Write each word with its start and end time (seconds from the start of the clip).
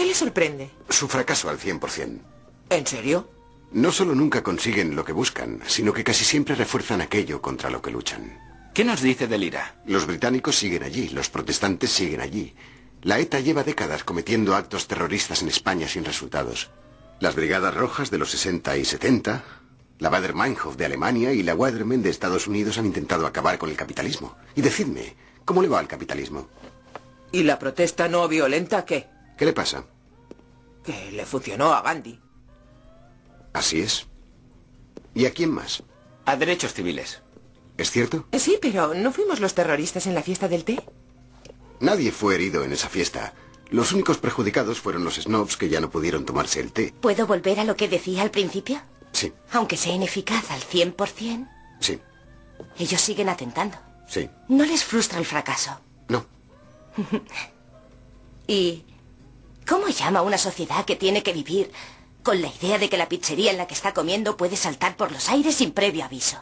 ¿Qué 0.00 0.06
le 0.06 0.14
sorprende? 0.14 0.70
Su 0.88 1.08
fracaso 1.08 1.50
al 1.50 1.58
100%. 1.58 2.20
¿En 2.70 2.86
serio? 2.86 3.28
No 3.72 3.92
solo 3.92 4.14
nunca 4.14 4.42
consiguen 4.42 4.96
lo 4.96 5.04
que 5.04 5.12
buscan, 5.12 5.60
sino 5.66 5.92
que 5.92 6.04
casi 6.04 6.24
siempre 6.24 6.54
refuerzan 6.54 7.02
aquello 7.02 7.42
contra 7.42 7.68
lo 7.68 7.82
que 7.82 7.90
luchan. 7.90 8.38
¿Qué 8.72 8.82
nos 8.82 9.02
dice 9.02 9.26
del 9.26 9.44
IRA? 9.44 9.82
Los 9.84 10.06
británicos 10.06 10.56
siguen 10.56 10.84
allí, 10.84 11.10
los 11.10 11.28
protestantes 11.28 11.90
siguen 11.90 12.22
allí. 12.22 12.54
La 13.02 13.18
ETA 13.18 13.40
lleva 13.40 13.62
décadas 13.62 14.02
cometiendo 14.02 14.56
actos 14.56 14.88
terroristas 14.88 15.42
en 15.42 15.48
España 15.48 15.86
sin 15.86 16.06
resultados. 16.06 16.70
Las 17.20 17.34
Brigadas 17.34 17.74
Rojas 17.74 18.10
de 18.10 18.16
los 18.16 18.30
60 18.30 18.78
y 18.78 18.86
70, 18.86 19.44
la 19.98 20.08
Bader-Meinhof 20.08 20.76
de 20.76 20.86
Alemania 20.86 21.34
y 21.34 21.42
la 21.42 21.54
Waterman 21.54 22.00
de 22.00 22.08
Estados 22.08 22.46
Unidos 22.46 22.78
han 22.78 22.86
intentado 22.86 23.26
acabar 23.26 23.58
con 23.58 23.68
el 23.68 23.76
capitalismo. 23.76 24.34
Y 24.56 24.62
decidme, 24.62 25.14
¿cómo 25.44 25.60
le 25.60 25.68
va 25.68 25.78
al 25.78 25.88
capitalismo? 25.88 26.48
¿Y 27.32 27.42
la 27.42 27.58
protesta 27.58 28.08
no 28.08 28.26
violenta 28.28 28.86
qué? 28.86 29.19
¿Qué 29.40 29.46
le 29.46 29.54
pasa? 29.54 29.84
Que 30.84 31.10
le 31.12 31.24
funcionó 31.24 31.72
a 31.72 31.80
Gandhi. 31.80 32.20
Así 33.54 33.80
es. 33.80 34.06
¿Y 35.14 35.24
a 35.24 35.32
quién 35.32 35.50
más? 35.50 35.82
A 36.26 36.36
derechos 36.36 36.74
civiles. 36.74 37.22
¿Es 37.78 37.90
cierto? 37.90 38.26
Eh, 38.32 38.38
Sí, 38.38 38.58
pero 38.60 38.92
¿no 38.92 39.12
fuimos 39.12 39.40
los 39.40 39.54
terroristas 39.54 40.06
en 40.06 40.14
la 40.14 40.22
fiesta 40.22 40.46
del 40.46 40.64
té? 40.64 40.84
Nadie 41.80 42.12
fue 42.12 42.34
herido 42.34 42.64
en 42.64 42.72
esa 42.72 42.90
fiesta. 42.90 43.32
Los 43.70 43.92
únicos 43.92 44.18
perjudicados 44.18 44.78
fueron 44.78 45.04
los 45.04 45.14
snobs 45.16 45.56
que 45.56 45.70
ya 45.70 45.80
no 45.80 45.88
pudieron 45.88 46.26
tomarse 46.26 46.60
el 46.60 46.72
té. 46.72 46.92
¿Puedo 47.00 47.26
volver 47.26 47.60
a 47.60 47.64
lo 47.64 47.76
que 47.76 47.88
decía 47.88 48.20
al 48.20 48.30
principio? 48.30 48.82
Sí, 49.12 49.32
Aunque 49.52 49.78
sea 49.78 49.94
ineficaz 49.94 50.50
al 50.50 50.60
100%, 50.60 51.48
sí, 51.80 51.98
ellos 52.78 53.00
siguen 53.00 53.30
atentando. 53.30 53.78
sí. 54.06 54.28
No 54.48 54.66
les 54.66 54.84
frustra 54.84 55.18
el 55.18 55.24
fracaso. 55.24 55.80
No. 56.08 56.26
¿Y 58.46 58.84
cómo 59.66 59.88
llama 59.88 60.22
una 60.22 60.38
sociedad 60.38 60.84
que 60.84 60.96
tiene 60.96 61.22
que 61.22 61.32
vivir 61.32 61.70
con 62.22 62.40
la 62.42 62.48
idea 62.48 62.78
de 62.78 62.88
que 62.88 62.98
la 62.98 63.08
pizzería 63.08 63.50
en 63.50 63.58
la 63.58 63.66
que 63.66 63.74
está 63.74 63.94
comiendo 63.94 64.36
puede 64.36 64.56
saltar 64.56 64.96
por 64.96 65.12
los 65.12 65.28
aires 65.28 65.56
sin 65.56 65.72
previo 65.72 66.04
aviso? 66.04 66.38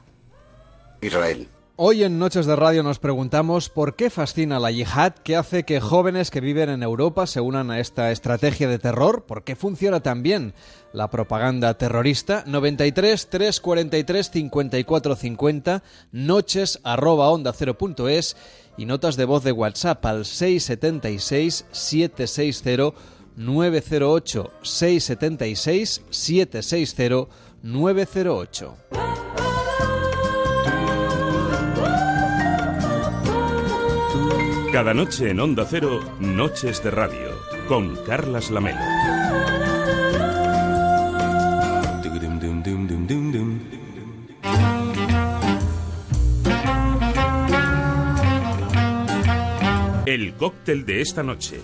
Israel. 1.01 1.49
Hoy 1.81 2.03
en 2.03 2.19
Noches 2.19 2.47
de 2.47 2.57
Radio 2.57 2.83
nos 2.83 2.99
preguntamos 2.99 3.69
por 3.69 3.95
qué 3.95 4.11
fascina 4.11 4.59
la 4.59 4.73
yihad, 4.73 5.15
qué 5.23 5.37
hace 5.37 5.63
que 5.63 5.79
jóvenes 5.79 6.33
que 6.33 6.41
viven 6.41 6.71
en 6.71 6.83
Europa 6.83 7.29
se 7.29 7.41
unan 7.41 7.71
a 7.71 7.79
esta 7.79 8.11
estrategia 8.11 8.67
de 8.67 8.81
terror, 8.81 9.27
por 9.27 9.45
qué 9.45 9.55
funciona 9.55 10.01
tan 10.01 10.25
bien 10.25 10.55
la 10.93 11.09
propaganda 11.09 11.75
terrorista. 11.75 12.43
93 12.49 13.31
343 13.31 14.29
54 14.29 15.15
50, 15.15 15.85
noches 16.11 16.81
arroba 16.83 17.31
onda 17.31 17.53
cero 17.53 17.79
punto 17.79 18.09
es 18.09 18.37
y 18.79 18.87
notas 18.87 19.17
de 19.17 19.27
voz 19.27 19.45
de 19.45 19.53
WhatsApp 19.53 20.07
al 20.07 20.25
676 20.25 21.67
760 21.71 22.95
908 23.37 24.51
676 24.63 26.03
760 26.09 27.29
908. 27.63 28.77
Cada 34.73 34.95
noche 34.95 35.31
en 35.31 35.41
Onda 35.41 35.67
Cero, 35.69 36.01
Noches 36.21 36.83
de 36.85 36.91
Radio, 36.91 37.37
con 37.69 37.97
Carlas 38.05 38.51
Lamelo. 38.51 39.48
El 50.09 50.33
cóctel 50.37 50.87
de 50.87 51.03
esta 51.03 51.23
noche. 51.23 51.61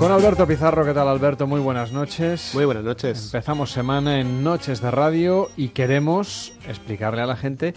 Con 0.00 0.10
Alberto 0.10 0.48
Pizarro, 0.48 0.84
¿qué 0.84 0.92
tal 0.92 1.06
Alberto? 1.06 1.46
Muy 1.46 1.60
buenas 1.60 1.92
noches. 1.92 2.50
Muy 2.54 2.64
buenas 2.64 2.82
noches. 2.82 3.26
Empezamos 3.26 3.70
semana 3.70 4.18
en 4.18 4.42
Noches 4.42 4.80
de 4.80 4.90
Radio 4.90 5.48
y 5.56 5.68
queremos 5.68 6.52
explicarle 6.66 7.22
a 7.22 7.26
la 7.26 7.36
gente 7.36 7.72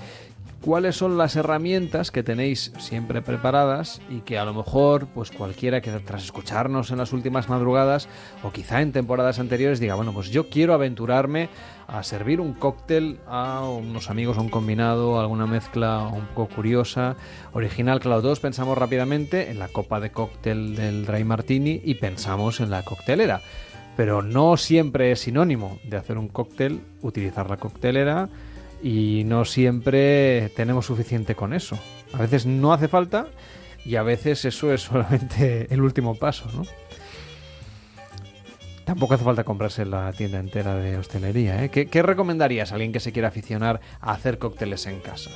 cuáles 0.62 0.96
son 0.96 1.18
las 1.18 1.36
herramientas 1.36 2.12
que 2.12 2.24
tenéis 2.24 2.74
siempre 2.80 3.22
preparadas 3.22 4.02
y 4.10 4.22
que 4.22 4.38
a 4.38 4.46
lo 4.46 4.54
mejor 4.54 5.08
pues 5.08 5.32
cualquiera 5.32 5.82
que 5.82 5.92
tras 5.92 6.24
escucharnos 6.24 6.92
en 6.92 6.98
las 6.98 7.14
últimas 7.14 7.50
madrugadas 7.50 8.08
o 8.44 8.52
quizá 8.52 8.82
en 8.82 8.92
temporadas 8.92 9.40
anteriores 9.40 9.80
diga, 9.80 9.96
bueno, 9.96 10.14
pues 10.14 10.30
yo 10.30 10.50
quiero 10.50 10.74
aventurarme 10.74 11.50
a 11.88 12.04
servir 12.04 12.42
un 12.42 12.54
cóctel 12.54 13.20
a 13.28 13.62
unos 13.62 14.10
amigos, 14.10 14.38
un 14.38 14.50
combinado, 14.50 15.20
alguna 15.20 15.48
mezcla 15.48 16.08
un 16.08 16.26
poco 16.28 16.56
curiosa, 16.56 17.16
original. 17.54 18.00
Claro, 18.00 18.22
todos 18.22 18.40
pensamos 18.40 18.78
rápidamente 18.78 19.50
en 19.50 19.60
la 19.60 19.70
copa 19.70 20.00
de 20.00 20.12
cóctel 20.12 20.76
del 20.76 21.06
Dry 21.06 21.24
Martini 21.24 21.82
y 21.84 21.96
pensamos 21.96 22.60
en 22.60 22.72
la 22.72 22.84
coctelera. 22.84 23.42
Pero 23.96 24.22
no 24.22 24.58
siempre 24.58 25.12
es 25.12 25.22
sinónimo 25.22 25.80
de 25.84 25.98
hacer 25.98 26.18
un 26.18 26.28
cóctel, 26.28 26.82
utilizar 27.02 27.50
la 27.50 27.58
coctelera 27.58 28.30
y 28.82 29.24
no 29.26 29.46
siempre 29.46 30.50
tenemos 30.56 30.86
suficiente 30.86 31.36
con 31.36 31.54
eso. 31.54 31.78
A 32.14 32.18
veces 32.18 32.46
no 32.46 32.74
hace 32.74 32.88
falta 32.88 33.28
y 33.86 33.96
a 33.96 34.04
veces 34.04 34.46
eso 34.46 34.74
es 34.74 34.82
solamente 34.82 35.68
el 35.74 35.82
último 35.82 36.16
paso, 36.16 36.50
¿no? 36.54 36.64
Tampoco 38.86 39.16
hace 39.16 39.26
falta 39.26 39.44
comprarse 39.44 39.86
la 39.86 40.14
tienda 40.14 40.40
entera 40.40 40.76
de 40.76 40.98
hostelería. 40.98 41.66
¿eh? 41.66 41.70
¿Qué, 41.70 41.88
qué 41.88 42.02
recomendarías 42.02 42.72
a 42.72 42.76
alguien 42.76 42.94
que 42.94 43.02
se 43.02 43.12
quiera 43.12 43.28
aficionar 43.28 43.82
a 44.00 44.14
hacer 44.14 44.38
cócteles 44.38 44.86
en 44.86 45.02
casa? 45.02 45.30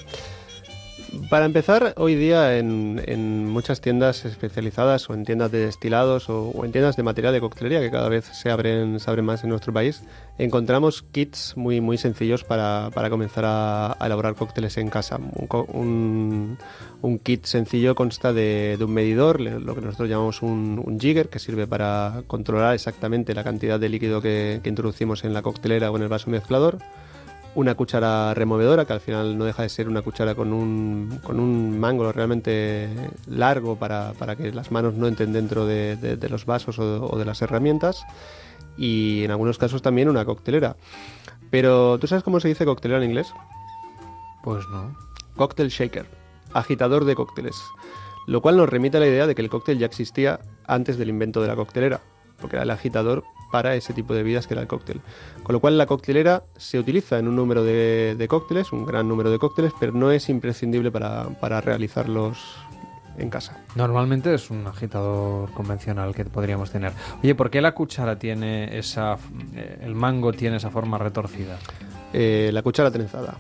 Para 1.32 1.46
empezar, 1.46 1.94
hoy 1.96 2.16
día 2.16 2.58
en, 2.58 3.48
muchas 3.48 3.80
tiendas 3.80 4.26
especializadas 4.26 5.10
o 5.10 5.14
en 5.14 5.24
tiendas 5.24 5.50
de 5.50 5.60
destilados 5.60 6.30
o, 6.30 6.66
en 6.66 6.74
tiendas 6.74 6.98
de 6.98 7.04
material 7.04 7.32
de 7.32 7.40
coctelería 7.40 7.80
que 7.80 7.90
cada 7.90 8.10
vez 8.10 8.26
se 8.26 8.52
abren, 8.52 8.98
más 9.24 9.42
en 9.46 9.50
nuestro 9.50 9.72
país, 9.72 10.04
encontramos 10.38 11.04
kits 11.04 11.56
muy, 11.56 11.80
muy 11.80 11.98
sencillos 11.98 12.44
para, 12.44 12.92
comenzar 13.10 13.46
a, 13.48 13.96
elaborar 14.04 14.36
cócteles 14.36 14.76
en 14.76 14.90
casa. 14.90 15.22
Un, 15.70 16.58
kit 17.24 17.46
sencillo 17.46 17.96
consta 17.96 18.34
de, 18.34 18.78
un 18.82 18.94
medidor, 18.94 19.40
lo 19.40 19.74
que 19.74 19.80
nosotros 19.80 20.10
llamamos 20.10 20.42
un, 20.42 20.84
un 20.86 21.00
jigger, 21.00 21.30
que 21.30 21.40
sirve 21.40 21.66
para 21.66 22.24
controlar 22.28 22.76
exactamente 22.76 23.34
la 23.34 23.46
cantidad 23.46 23.80
de 23.80 23.88
líquido 23.88 24.22
que, 24.22 24.60
que 24.62 24.68
introducimos 24.68 25.24
en 25.24 25.32
la 25.34 25.42
coctelera 25.42 25.92
o 25.92 25.96
en 25.96 26.04
el 26.04 26.10
vaso 26.10 26.30
mezclador 26.30 26.80
una 27.56 27.76
cuchara 27.76 28.34
removedora, 28.34 28.86
que 28.86 28.94
al 28.94 29.02
final 29.02 29.38
no 29.38 29.44
deja 29.46 29.64
de 29.64 29.70
ser 29.70 29.90
una 29.90 30.02
cuchara 30.02 30.36
con 30.36 30.54
un, 30.54 31.20
con 31.24 31.40
un 31.40 31.78
mango 31.80 32.12
realmente 32.12 32.90
largo 33.28 33.76
para, 33.76 34.14
para 34.14 34.36
que 34.36 34.52
las 34.54 34.72
manos 34.72 34.94
no 34.94 35.08
entren 35.08 35.34
dentro 35.34 35.66
de, 35.66 35.98
de- 35.98 36.16
de 36.16 36.30
los 36.30 36.46
vasos 36.46 36.80
o, 36.80 37.06
o 37.08 37.18
de 37.18 37.26
las 37.26 37.42
herramientas, 37.42 38.04
y 38.78 39.24
en 39.26 39.32
algunos 39.32 39.58
casos 39.58 39.82
también 39.82 40.08
una 40.10 40.24
coctelera. 40.24 40.78
Pero, 41.50 42.00
¿tú 42.00 42.08
sabes 42.08 42.24
cómo 42.24 42.40
se 42.40 42.48
dice 42.48 42.64
coctelera 42.66 43.04
en 43.04 43.10
inglés? 43.10 43.34
Pues 44.44 44.64
no. 44.72 44.96
Cocktail 45.36 45.70
shaker, 45.70 46.06
agitador 46.54 47.04
de 47.04 47.16
cócteles. 47.16 47.56
Lo 48.28 48.42
cual 48.42 48.56
nos 48.56 48.70
remite 48.70 48.98
a 48.98 49.00
la 49.02 49.08
idea 49.08 49.28
de 49.28 49.36
que 49.36 49.42
el 49.42 49.50
cóctel 49.50 49.78
ya 49.78 49.88
existía 49.88 50.40
antes 50.68 50.98
del 50.98 51.10
invento 51.10 51.42
de 51.42 51.48
la 51.50 51.56
coctelera, 51.56 52.00
porque 52.40 52.56
era 52.56 52.64
el 52.64 52.70
agitador 52.70 53.24
para 53.52 53.76
ese 53.76 53.94
tipo 53.94 54.14
de 54.14 54.24
bebidas 54.24 54.48
que 54.48 54.54
era 54.54 54.62
el 54.62 54.68
cóctel. 54.68 55.02
Con 55.44 55.54
lo 55.54 55.60
cual 55.60 55.78
la 55.78 55.86
coctelera 55.86 56.44
se 56.58 56.80
utiliza 56.80 57.20
en 57.20 57.28
un 57.28 57.36
número 57.36 57.64
de, 57.64 58.16
de 58.18 58.28
cócteles, 58.28 58.72
un 58.72 58.86
gran 58.86 59.08
número 59.08 59.30
de 59.30 59.40
cócteles, 59.40 59.74
pero 59.80 59.92
no 59.92 60.12
es 60.12 60.30
imprescindible 60.30 60.92
para, 60.92 61.26
para 61.40 61.62
realizarlos 61.62 62.38
en 63.18 63.30
casa. 63.30 63.58
Normalmente 63.76 64.34
es 64.34 64.50
un 64.50 64.66
agitador 64.66 65.52
convencional 65.52 66.16
que 66.16 66.24
podríamos 66.26 66.72
tener. 66.72 66.94
Oye, 67.22 67.36
¿por 67.36 67.50
qué 67.50 67.62
la 67.62 67.74
cuchara 67.74 68.18
tiene 68.18 68.78
esa... 68.78 69.18
eh, 69.54 69.80
el 69.84 69.96
mango 69.96 70.32
tiene 70.32 70.58
esa 70.58 70.70
forma 70.70 70.98
retorcida? 70.98 71.58
Eh, 72.14 72.50
la 72.54 72.62
cuchara 72.62 72.90
trenzada. 72.90 73.38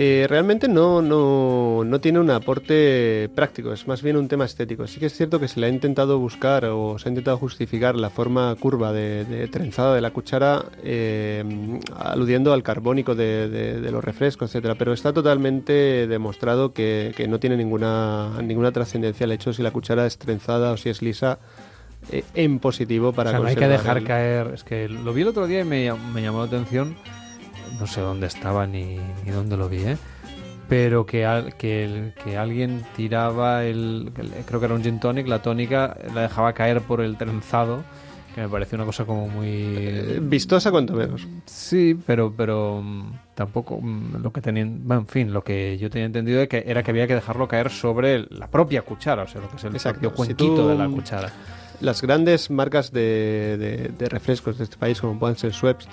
Eh, 0.00 0.26
realmente 0.28 0.68
no, 0.68 1.02
no, 1.02 1.82
no 1.84 2.00
tiene 2.00 2.20
un 2.20 2.30
aporte 2.30 3.28
práctico, 3.34 3.72
es 3.72 3.88
más 3.88 4.00
bien 4.00 4.16
un 4.16 4.28
tema 4.28 4.44
estético. 4.44 4.86
Sí 4.86 5.00
que 5.00 5.06
es 5.06 5.12
cierto 5.12 5.40
que 5.40 5.48
se 5.48 5.58
le 5.58 5.66
ha 5.66 5.70
intentado 5.70 6.20
buscar 6.20 6.66
o 6.66 6.96
se 7.00 7.08
ha 7.08 7.10
intentado 7.10 7.36
justificar 7.36 7.96
la 7.96 8.08
forma 8.08 8.54
curva 8.60 8.92
de, 8.92 9.24
de 9.24 9.48
trenzada 9.48 9.96
de 9.96 10.00
la 10.00 10.12
cuchara 10.12 10.66
eh, 10.84 11.42
aludiendo 11.96 12.52
al 12.52 12.62
carbónico 12.62 13.16
de, 13.16 13.48
de- 13.48 13.80
de 13.80 13.90
los 13.90 14.04
refrescos, 14.04 14.50
etcétera, 14.50 14.76
pero 14.76 14.92
está 14.92 15.12
totalmente 15.12 16.06
demostrado 16.06 16.72
que, 16.72 17.12
que 17.16 17.26
no 17.26 17.40
tiene 17.40 17.56
ninguna, 17.56 18.40
ninguna 18.40 18.70
trascendencia 18.70 19.24
el 19.24 19.32
hecho 19.32 19.52
si 19.52 19.62
la 19.64 19.72
cuchara 19.72 20.06
es 20.06 20.16
trenzada 20.16 20.70
o 20.70 20.76
si 20.76 20.90
es 20.90 21.02
lisa 21.02 21.40
eh, 22.12 22.22
en 22.36 22.60
positivo 22.60 23.12
para 23.12 23.30
o 23.30 23.32
sea, 23.32 23.40
no 23.40 23.46
hay 23.48 23.56
que 23.56 23.66
dejar 23.66 23.98
el- 23.98 24.04
caer... 24.04 24.52
Es 24.54 24.62
que 24.62 24.88
lo 24.88 25.12
vi 25.12 25.22
el 25.22 25.28
otro 25.28 25.48
día 25.48 25.58
y 25.62 25.64
me 25.64 25.84
llamó 26.22 26.38
la 26.38 26.44
atención, 26.44 26.94
no 27.78 27.86
sé 27.86 28.00
dónde 28.00 28.26
estaba 28.26 28.66
ni, 28.66 28.96
ni 29.24 29.30
dónde 29.30 29.56
lo 29.56 29.68
vi, 29.68 29.78
¿eh? 29.78 29.96
Pero 30.68 31.06
que, 31.06 31.24
al- 31.24 31.54
que, 31.56 31.84
el- 31.84 32.12
que 32.22 32.36
alguien 32.36 32.84
tiraba 32.96 33.64
el... 33.64 34.12
Creo 34.46 34.60
que 34.60 34.66
era 34.66 34.74
un 34.74 34.82
gin 34.82 35.00
tonic, 35.00 35.26
la 35.26 35.40
tónica 35.40 35.96
la 36.14 36.22
dejaba 36.22 36.52
caer 36.52 36.82
por 36.82 37.00
el 37.00 37.16
trenzado, 37.16 37.82
que 38.34 38.42
me 38.42 38.48
parece 38.50 38.76
una 38.76 38.84
cosa 38.84 39.06
como 39.06 39.28
muy... 39.28 39.48
Eh, 39.48 40.18
vistosa 40.20 40.70
cuanto 40.70 40.92
menos. 40.92 41.26
Sí, 41.46 41.98
pero 42.06 42.34
pero 42.36 42.82
mm, 42.82 43.12
tampoco 43.34 43.80
mm, 43.80 44.22
lo 44.22 44.30
que 44.30 44.42
tenían... 44.42 44.80
Bueno, 44.84 45.00
en 45.02 45.08
fin, 45.08 45.32
lo 45.32 45.42
que 45.42 45.78
yo 45.78 45.88
tenía 45.88 46.04
entendido 46.04 46.38
de 46.40 46.48
que 46.48 46.62
era 46.66 46.82
que 46.82 46.90
había 46.90 47.06
que 47.06 47.14
dejarlo 47.14 47.48
caer 47.48 47.70
sobre 47.70 48.26
la 48.30 48.48
propia 48.48 48.82
cuchara, 48.82 49.22
o 49.22 49.26
sea, 49.26 49.40
lo 49.40 49.48
que 49.48 49.56
es 49.56 49.64
el 49.64 49.72
Exacto. 49.74 50.00
propio 50.00 50.10
Si 50.10 50.16
cuenquito 50.34 50.62
tú- 50.64 50.68
de 50.68 50.74
la 50.76 50.88
cuchara. 50.88 51.32
Las 51.80 52.02
grandes 52.02 52.50
marcas 52.50 52.92
de, 52.92 53.56
de- 53.56 53.90
de 53.96 54.08
refrescos 54.10 54.58
de 54.58 54.64
este 54.64 54.76
país, 54.76 55.00
como 55.00 55.18
pueden 55.18 55.36
ser 55.38 55.54
Schweppes, 55.54 55.88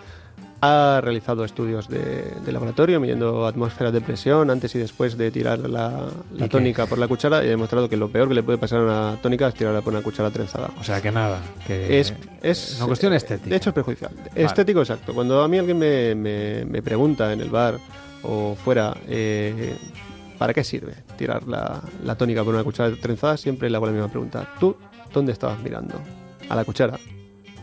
ha 0.62 1.00
realizado 1.04 1.44
estudios 1.46 1.88
de, 1.90 2.32
de 2.44 2.52
laboratorio 2.52 3.00
midiendo 3.00 3.46
atmósferas 3.46 3.94
de 3.94 4.02
presión 4.02 4.50
antes 4.50 4.74
y 4.74 4.80
después 4.80 5.18
de 5.18 5.30
tirar 5.30 5.60
la, 5.70 6.08
tónica 6.50 6.86
por 6.88 6.98
la 6.98 7.08
cuchara 7.08 7.44
y 7.44 7.48
ha 7.48 7.50
demostrado 7.52 7.88
que 7.90 7.98
lo 7.98 8.10
peor 8.10 8.28
que 8.30 8.34
le 8.36 8.42
puede 8.44 8.58
pasar 8.58 8.80
a 8.80 8.84
una 8.84 9.18
tónica 9.22 9.48
es 9.50 9.54
tirarla 9.54 9.82
por 9.82 9.94
una 9.94 10.02
cuchara 10.02 10.32
trenzada. 10.32 10.72
O 10.80 10.84
sea, 10.84 11.02
que 11.02 11.12
nada, 11.12 11.40
que 11.68 12.00
Es, 12.00 12.14
es 12.42 12.78
una 12.78 12.88
cuestión 12.88 13.14
estética. 13.14 13.50
De 13.50 13.56
hecho, 13.58 13.70
es 13.70 13.76
perjudicial. 13.76 14.12
Estético, 14.34 14.80
exacto. 14.80 15.14
Cuando 15.14 15.44
a 15.44 15.48
mí 15.48 15.58
alguien 15.60 15.78
me, 15.78 16.16
me- 16.16 16.66
me 16.66 16.82
pregunta 16.82 17.32
en 17.34 17.42
el 17.42 17.50
bar 17.50 17.78
o 18.24 18.56
fuera, 18.56 18.96
eh, 19.08 19.76
¿para 20.40 20.54
qué 20.54 20.64
sirve 20.64 20.94
tirar 21.18 21.48
la, 21.48 21.82
la 22.04 22.16
tónica 22.16 22.44
por 22.44 22.54
una 22.56 22.64
cuchara 22.64 22.96
trenzada? 23.00 23.38
Siempre 23.38 23.70
le 23.70 23.76
hago 23.78 23.86
la 23.86 23.92
misma 23.92 24.08
pregunta. 24.08 24.48
¿Tú 24.60 24.76
dónde 25.14 25.32
estabas 25.34 25.60
mirando? 25.60 25.94
A 26.50 26.56
la 26.56 26.64
cuchara. 26.66 26.98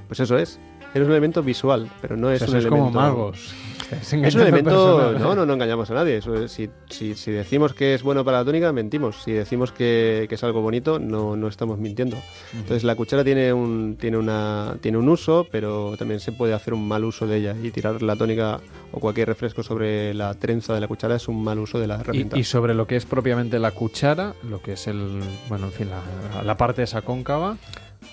Pues 0.06 0.20
eso 0.20 0.36
es. 0.36 0.60
Es 0.94 1.00
un 1.02 1.10
elemento 1.10 1.42
visual, 1.42 1.88
pero 2.00 2.16
no 2.16 2.28
O 2.28 2.30
es 2.30 2.40
sea, 2.40 2.48
un 2.48 2.56
elemento... 2.56 2.76
como 2.76 2.90
magos. 2.90 3.54
Es 3.90 4.12
un 4.12 4.24
elemento... 4.24 4.96
personas. 4.98 5.20
No, 5.20 5.34
no, 5.34 5.44
no 5.46 5.52
engañamos 5.52 5.90
a 5.90 5.94
nadie. 5.94 6.16
Eso 6.16 6.34
es- 6.34 6.52
si, 6.52 6.70
si, 6.88 7.14
si 7.14 7.30
decimos 7.30 7.74
que 7.74 7.92
es 7.94 8.02
bueno 8.02 8.24
para 8.24 8.38
la 8.38 8.44
tónica, 8.44 8.72
mentimos. 8.72 9.22
Si 9.22 9.32
decimos 9.32 9.70
que, 9.72 10.26
que 10.28 10.34
es 10.34 10.44
algo 10.44 10.62
bonito, 10.62 10.98
no, 10.98 11.36
no 11.36 11.48
estamos 11.48 11.78
mintiendo. 11.78 12.16
Entonces 12.54 12.84
la 12.84 12.94
cuchara 12.94 13.22
tiene 13.24 13.52
un, 13.52 13.96
tiene, 14.00 14.16
una, 14.16 14.76
tiene 14.80 14.96
un 14.98 15.08
uso, 15.10 15.46
pero 15.50 15.94
también 15.98 16.20
se 16.20 16.32
puede 16.32 16.54
hacer 16.54 16.72
un 16.74 16.86
mal 16.88 17.04
uso 17.04 17.26
de 17.26 17.36
ella. 17.38 17.54
Y 17.62 17.70
tirar 17.70 18.00
la 18.02 18.16
tónica 18.16 18.60
o 18.92 19.00
cualquier 19.00 19.28
refresco 19.28 19.62
sobre 19.62 20.14
la 20.14 20.34
trenza 20.34 20.74
de 20.74 20.80
la 20.80 20.88
cuchara 20.88 21.16
es 21.16 21.28
un 21.28 21.42
mal 21.44 21.58
uso 21.58 21.78
de 21.78 21.86
la 21.86 21.96
herramienta. 22.00 22.36
Y, 22.36 22.40
y 22.40 22.44
sobre 22.44 22.74
lo 22.74 22.86
que 22.86 22.96
es 22.96 23.04
propiamente 23.04 23.58
la 23.58 23.72
cuchara, 23.72 24.34
lo 24.48 24.62
que 24.62 24.72
es 24.72 24.86
el, 24.86 25.20
bueno, 25.48 25.66
en 25.66 25.72
fin, 25.72 25.88
la, 25.90 26.42
la 26.42 26.56
parte 26.56 26.82
esa 26.82 27.02
cóncava, 27.02 27.56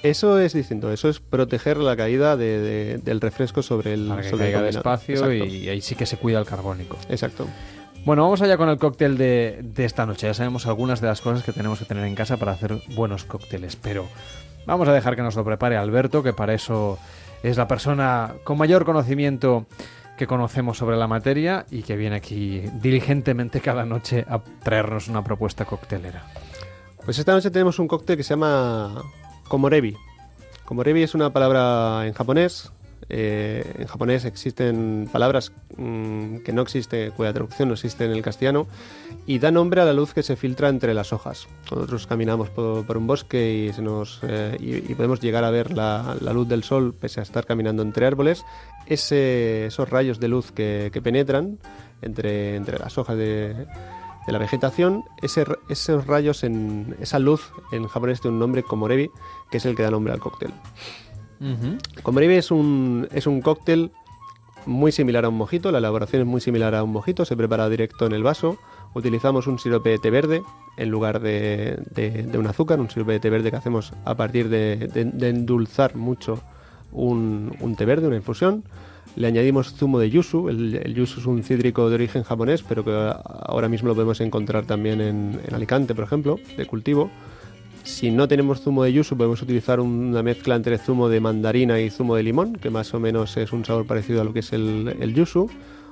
Eso 0.03 0.39
es 0.39 0.53
distinto. 0.53 0.91
Eso 0.91 1.09
es 1.09 1.19
proteger 1.19 1.77
la 1.77 1.95
caída 1.97 2.37
de- 2.37 2.59
de- 2.59 2.97
del 2.99 3.19
refresco 3.21 3.61
sobre 3.61 3.93
el, 3.93 4.07
para 4.07 4.21
que 4.21 4.29
sobre 4.29 4.45
caiga 4.45 4.61
despacio 4.61 5.15
Exacto. 5.15 5.33
y 5.45 5.69
ahí 5.69 5.81
sí 5.81 5.95
que 5.95 6.05
se 6.05 6.17
cuida 6.17 6.39
el 6.39 6.45
carbónico. 6.45 6.97
Exacto. 7.09 7.47
Bueno, 8.05 8.23
vamos 8.23 8.41
allá 8.41 8.55
con 8.57 8.69
el 8.69 8.77
cóctel 8.77 9.17
de, 9.17 9.59
de 9.61 9.85
esta 9.85 10.05
noche. 10.05 10.27
Ya 10.27 10.33
sabemos 10.33 10.65
algunas 10.67 11.01
de 11.01 11.07
las 11.07 11.19
cosas 11.19 11.43
que 11.43 11.51
tenemos 11.51 11.79
que 11.79 11.85
tener 11.85 12.05
en 12.05 12.15
casa 12.15 12.37
para 12.37 12.53
hacer 12.53 12.77
buenos 12.95 13.25
cócteles, 13.25 13.75
pero 13.75 14.07
vamos 14.65 14.87
a 14.87 14.93
dejar 14.93 15.15
que 15.17 15.21
nos 15.21 15.35
lo 15.35 15.43
prepare 15.43 15.75
Alberto, 15.75 16.23
que 16.23 16.31
para 16.31 16.53
eso 16.53 16.97
es 17.43 17.57
la 17.57 17.67
persona 17.67 18.35
con 18.45 18.57
mayor 18.57 18.85
conocimiento 18.85 19.65
que 20.17 20.27
conocemos 20.27 20.77
sobre 20.77 20.95
la 20.97 21.07
materia 21.07 21.65
y 21.71 21.81
que 21.83 21.95
viene 21.97 22.15
aquí 22.17 22.63
diligentemente 22.81 23.59
cada 23.61 23.85
noche 23.85 24.25
a 24.29 24.39
traernos 24.63 25.07
una 25.09 25.23
propuesta 25.23 25.65
coctelera. 25.65 26.23
Pues 27.05 27.19
esta 27.19 27.33
noche 27.33 27.51
tenemos 27.51 27.79
un 27.79 27.87
cóctel 27.87 28.17
que 28.17 28.23
se 28.23 28.31
llama 28.33 29.01
Komorebi. 29.49 29.97
Komorebi 30.65 31.03
es 31.03 31.13
una 31.15 31.31
palabra 31.33 32.07
en 32.07 32.13
japonés. 32.13 32.71
Eh, 33.11 33.63
en 33.79 33.87
japonés 33.87 34.23
existen 34.25 35.09
palabras 35.11 35.51
mm, 35.77 36.37
que 36.45 36.53
no 36.53 36.61
existe, 36.61 37.09
cuya 37.09 37.33
traducción 37.33 37.69
no 37.69 37.73
existe 37.73 38.05
en 38.05 38.11
el 38.11 38.21
castellano, 38.21 38.67
y 39.25 39.39
da 39.39 39.49
nombre 39.49 39.81
a 39.81 39.85
la 39.85 39.93
luz 39.93 40.13
que 40.13 40.21
se 40.21 40.35
filtra 40.35 40.69
entre 40.69 40.93
las 40.93 41.11
hojas. 41.11 41.47
Nosotros 41.71 42.05
caminamos 42.05 42.49
por, 42.51 42.85
por 42.85 42.97
un 42.97 43.07
bosque 43.07 43.65
y, 43.69 43.73
se 43.73 43.81
nos, 43.81 44.19
eh, 44.21 44.55
y, 44.59 44.91
y 44.91 44.95
podemos 44.95 45.19
llegar 45.21 45.43
a 45.43 45.49
ver 45.49 45.71
la, 45.73 46.17
la 46.21 46.33
luz 46.33 46.47
del 46.47 46.63
sol 46.63 46.93
pese 46.93 47.19
a 47.19 47.23
estar 47.23 47.47
caminando 47.47 47.81
entre 47.81 48.05
árboles. 48.05 48.45
Ese- 48.85 49.65
esos 49.65 49.89
rayos 49.89 50.19
de 50.19 50.27
luz 50.27 50.51
que, 50.51 50.91
que 50.93 51.01
penetran 51.01 51.57
entre, 52.03 52.55
entre 52.57 52.77
las 52.77 52.95
hojas 52.99 53.17
de, 53.17 53.65
de 54.27 54.33
la 54.33 54.39
vegetación, 54.39 55.03
ese, 55.21 55.45
esos 55.69 56.05
rayos, 56.07 56.43
en 56.43 56.95
esa 56.99 57.19
luz 57.19 57.51
en 57.71 57.87
japonés 57.87 58.21
tiene 58.21 58.33
un 58.35 58.39
nombre 58.39 58.63
komorebi, 58.63 59.09
que 59.49 59.57
es 59.57 59.65
el 59.65 59.75
que 59.75 59.83
da 59.83 59.91
nombre 59.91 60.13
al 60.13 60.19
cóctel. 60.19 60.51
Komorebi 62.03 62.35
es 62.35 62.51
un, 62.51 63.07
es 63.13 63.25
un 63.27 63.41
cóctel 63.41 63.91
muy 64.65 64.91
similar 64.91 65.23
a 65.25 65.29
un 65.29 65.35
mojito, 65.37 65.71
la 65.71 65.77
elaboración 65.77 66.21
es 66.23 66.27
muy 66.27 66.41
similar 66.41 66.75
a 66.75 66.83
un 66.83 66.91
mojito, 66.91 67.23
se 67.25 67.37
prepara 67.37 67.69
directo 67.69 68.05
en 68.05 68.11
el 68.11 68.23
vaso. 68.23 68.57
Utilizamos 68.93 69.47
un 69.47 69.57
sirope 69.59 69.89
de 69.91 69.99
té 69.99 70.09
verde 70.09 70.41
en 70.77 70.89
lugar 70.89 71.21
de, 71.21 71.79
de- 71.95 72.23
de 72.23 72.37
un 72.37 72.47
azúcar, 72.47 72.79
un 72.79 72.89
sirope 72.89 73.13
de 73.13 73.19
té 73.19 73.29
verde 73.29 73.51
que 73.51 73.57
hacemos 73.57 73.93
a 74.03 74.15
partir 74.15 74.49
de, 74.49 74.75
de- 74.93 75.05
de 75.05 75.29
endulzar 75.29 75.95
mucho 75.95 76.41
un, 76.91 77.55
un 77.61 77.75
té 77.75 77.85
verde, 77.85 78.07
una 78.07 78.15
infusión. 78.17 78.63
Le 79.15 79.27
añadimos 79.27 79.73
zumo 79.73 79.99
de 79.99 80.09
yuzu. 80.09 80.49
El, 80.49 80.75
el 80.75 80.93
yuzu 80.93 81.19
es 81.19 81.25
un 81.25 81.43
cítrico 81.43 81.89
de 81.89 81.95
origen 81.95 82.23
japonés, 82.23 82.63
pero 82.63 82.83
que 82.83 82.91
ahora 82.91 83.67
mismo 83.67 83.89
lo 83.89 83.95
podemos 83.95 84.21
encontrar 84.21 84.65
también 84.65 85.01
en, 85.01 85.39
Alicante, 85.51 85.95
por 85.95 86.03
ejemplo, 86.03 86.39
de 86.57 86.65
cultivo. 86.65 87.09
Si 87.83 88.11
no 88.11 88.27
tenemos 88.27 88.61
zumo 88.61 88.83
de 88.83 88.93
yuzu, 88.93 89.17
podemos 89.17 89.41
utilizar 89.41 89.79
una 89.79 90.21
mezcla 90.21 90.55
entre 90.55 90.77
zumo 90.77 91.09
de 91.09 91.19
mandarina 91.19 91.79
y 91.79 91.89
zumo 91.89 92.15
de 92.15 92.23
limón, 92.23 92.53
que 92.53 92.69
más 92.69 92.93
o 92.93 92.99
menos 92.99 93.35
es 93.37 93.51
un 93.51 93.65
sabor 93.65 93.85
parecido 93.85 94.21
a 94.21 94.23
lo 94.23 94.33
que 94.33 94.39
es 94.39 94.53
el, 94.53 94.95
el 94.99 95.13
yuzu. 95.13 95.49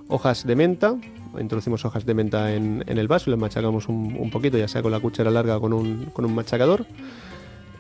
Hojas 0.10 0.46
de 0.46 0.56
menta, 0.56 0.96
introducimos 1.38 1.84
hojas 1.84 2.06
de 2.06 2.14
menta 2.14 2.54
en, 2.54 2.84
el 2.88 3.08
vaso 3.08 3.30
y 3.30 3.32
las 3.32 3.40
machacamos 3.40 3.90
un, 3.90 4.30
poquito, 4.32 4.58
ya 4.58 4.68
sea 4.68 4.82
con 4.82 4.92
la 4.92 5.00
cuchara 5.00 5.32
larga 5.32 5.58
o 5.58 5.62
con 5.62 5.74
un 5.74 6.36
machacador. 6.36 6.86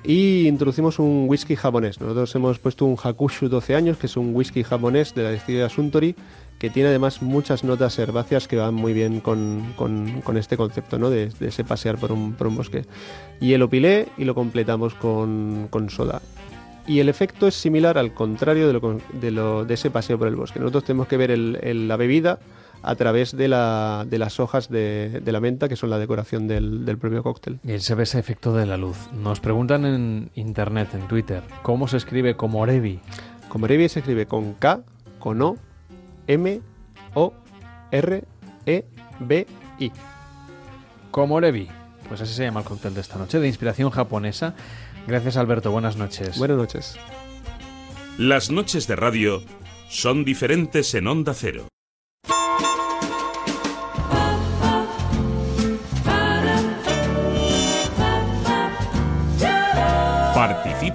Y 0.09 0.47
introducimos 0.47 0.99
un 0.99 1.25
whisky 1.27 1.57
japonés. 1.57 1.99
Nosotros 1.99 2.33
hemos 2.35 2.59
puesto 2.59 2.85
un 2.85 2.95
Hakushu 3.01 3.49
12 3.49 3.75
años, 3.75 3.97
que 3.97 4.05
es 4.05 4.15
un 4.15 4.33
whisky 4.33 4.63
japonés 4.63 5.13
de 5.13 5.23
la 5.23 5.31
destilería 5.31 5.67
Suntory, 5.67 6.15
que 6.59 6.69
tiene 6.69 6.87
además 6.89 7.21
muchas 7.21 7.65
notas 7.65 7.99
herbáceas 7.99 8.47
que 8.47 8.55
van 8.55 8.73
muy 8.73 8.93
bien 8.93 9.19
con, 9.19 9.73
con- 9.75 10.21
con 10.21 10.37
este 10.37 10.55
concepto, 10.55 10.97
¿no? 10.97 11.09
De, 11.09 11.27
de 11.27 11.47
ese 11.49 11.65
pasear 11.65 11.97
por 11.97 12.13
un, 12.13 12.33
por 12.35 12.47
un 12.47 12.55
bosque. 12.55 12.85
Hielo 13.41 13.69
pilé 13.69 14.07
y 14.17 14.23
lo 14.23 14.33
completamos 14.33 14.93
con, 14.93 15.67
con 15.69 15.89
soda. 15.89 16.21
Y 16.87 17.01
el 17.01 17.09
efecto 17.09 17.45
es 17.45 17.55
similar 17.55 17.97
al 17.97 18.13
contrario 18.13 18.67
de, 18.67 18.73
lo, 18.73 19.01
de, 19.11 19.31
lo- 19.31 19.65
de 19.65 19.73
ese 19.73 19.91
paseo 19.91 20.17
por 20.17 20.29
el 20.29 20.37
bosque. 20.37 20.59
Nosotros 20.61 20.85
tenemos 20.85 21.09
que 21.09 21.17
ver 21.17 21.31
el- 21.31 21.59
el- 21.61 21.89
la 21.89 21.97
bebida 21.97 22.39
a 22.83 22.95
través 22.95 23.35
de, 23.35 23.47
la- 23.47 24.05
de 24.09 24.17
las 24.19 24.39
hojas 24.39 24.69
de, 24.69 25.21
de 25.23 25.31
la 25.31 25.39
menta, 25.39 25.67
que 25.69 25.75
son 25.75 25.89
la 25.89 25.97
decoración 25.99 26.47
del, 26.47 26.85
del 26.85 26.97
propio 26.97 27.23
cóctel. 27.23 27.59
Y 27.63 27.79
se 27.79 27.95
ve 27.95 28.03
ese 28.03 28.19
efecto 28.19 28.53
de 28.53 28.65
la 28.65 28.77
luz. 28.77 28.97
Nos 29.13 29.39
preguntan 29.39 29.85
en 29.85 30.31
internet, 30.35 30.89
en 30.93 31.07
Twitter, 31.07 31.43
¿cómo 31.63 31.87
se 31.87 31.97
escribe 31.97 32.35
Komorebi? 32.35 32.99
Komorebi 33.49 33.89
se 33.89 33.99
escribe 33.99 34.25
con 34.25 34.53
K, 34.53 34.81
con 35.19 35.41
O, 35.41 35.57
M, 36.27 36.61
O, 37.13 37.33
R, 37.91 38.23
E, 38.65 38.85
B, 39.19 39.47
I. 39.79 39.91
Komorebi. 41.11 41.67
Pues 42.07 42.21
así 42.21 42.33
se 42.33 42.43
llama 42.43 42.61
el 42.61 42.65
cóctel 42.65 42.93
de 42.93 43.01
esta 43.01 43.17
noche, 43.17 43.39
de 43.39 43.47
inspiración 43.47 43.89
japonesa. 43.89 44.53
Gracias, 45.07 45.35
Alberto. 45.37 45.71
Buenas 45.71 45.97
noches. 45.97 46.37
Buenas 46.37 46.57
noches. 46.57 46.97
Las 48.17 48.49
noches 48.51 48.87
de 48.87 48.95
radio 48.95 49.41
son 49.89 50.25
diferentes 50.25 50.93
en 50.95 51.07
Onda 51.07 51.33
Cero. 51.33 51.67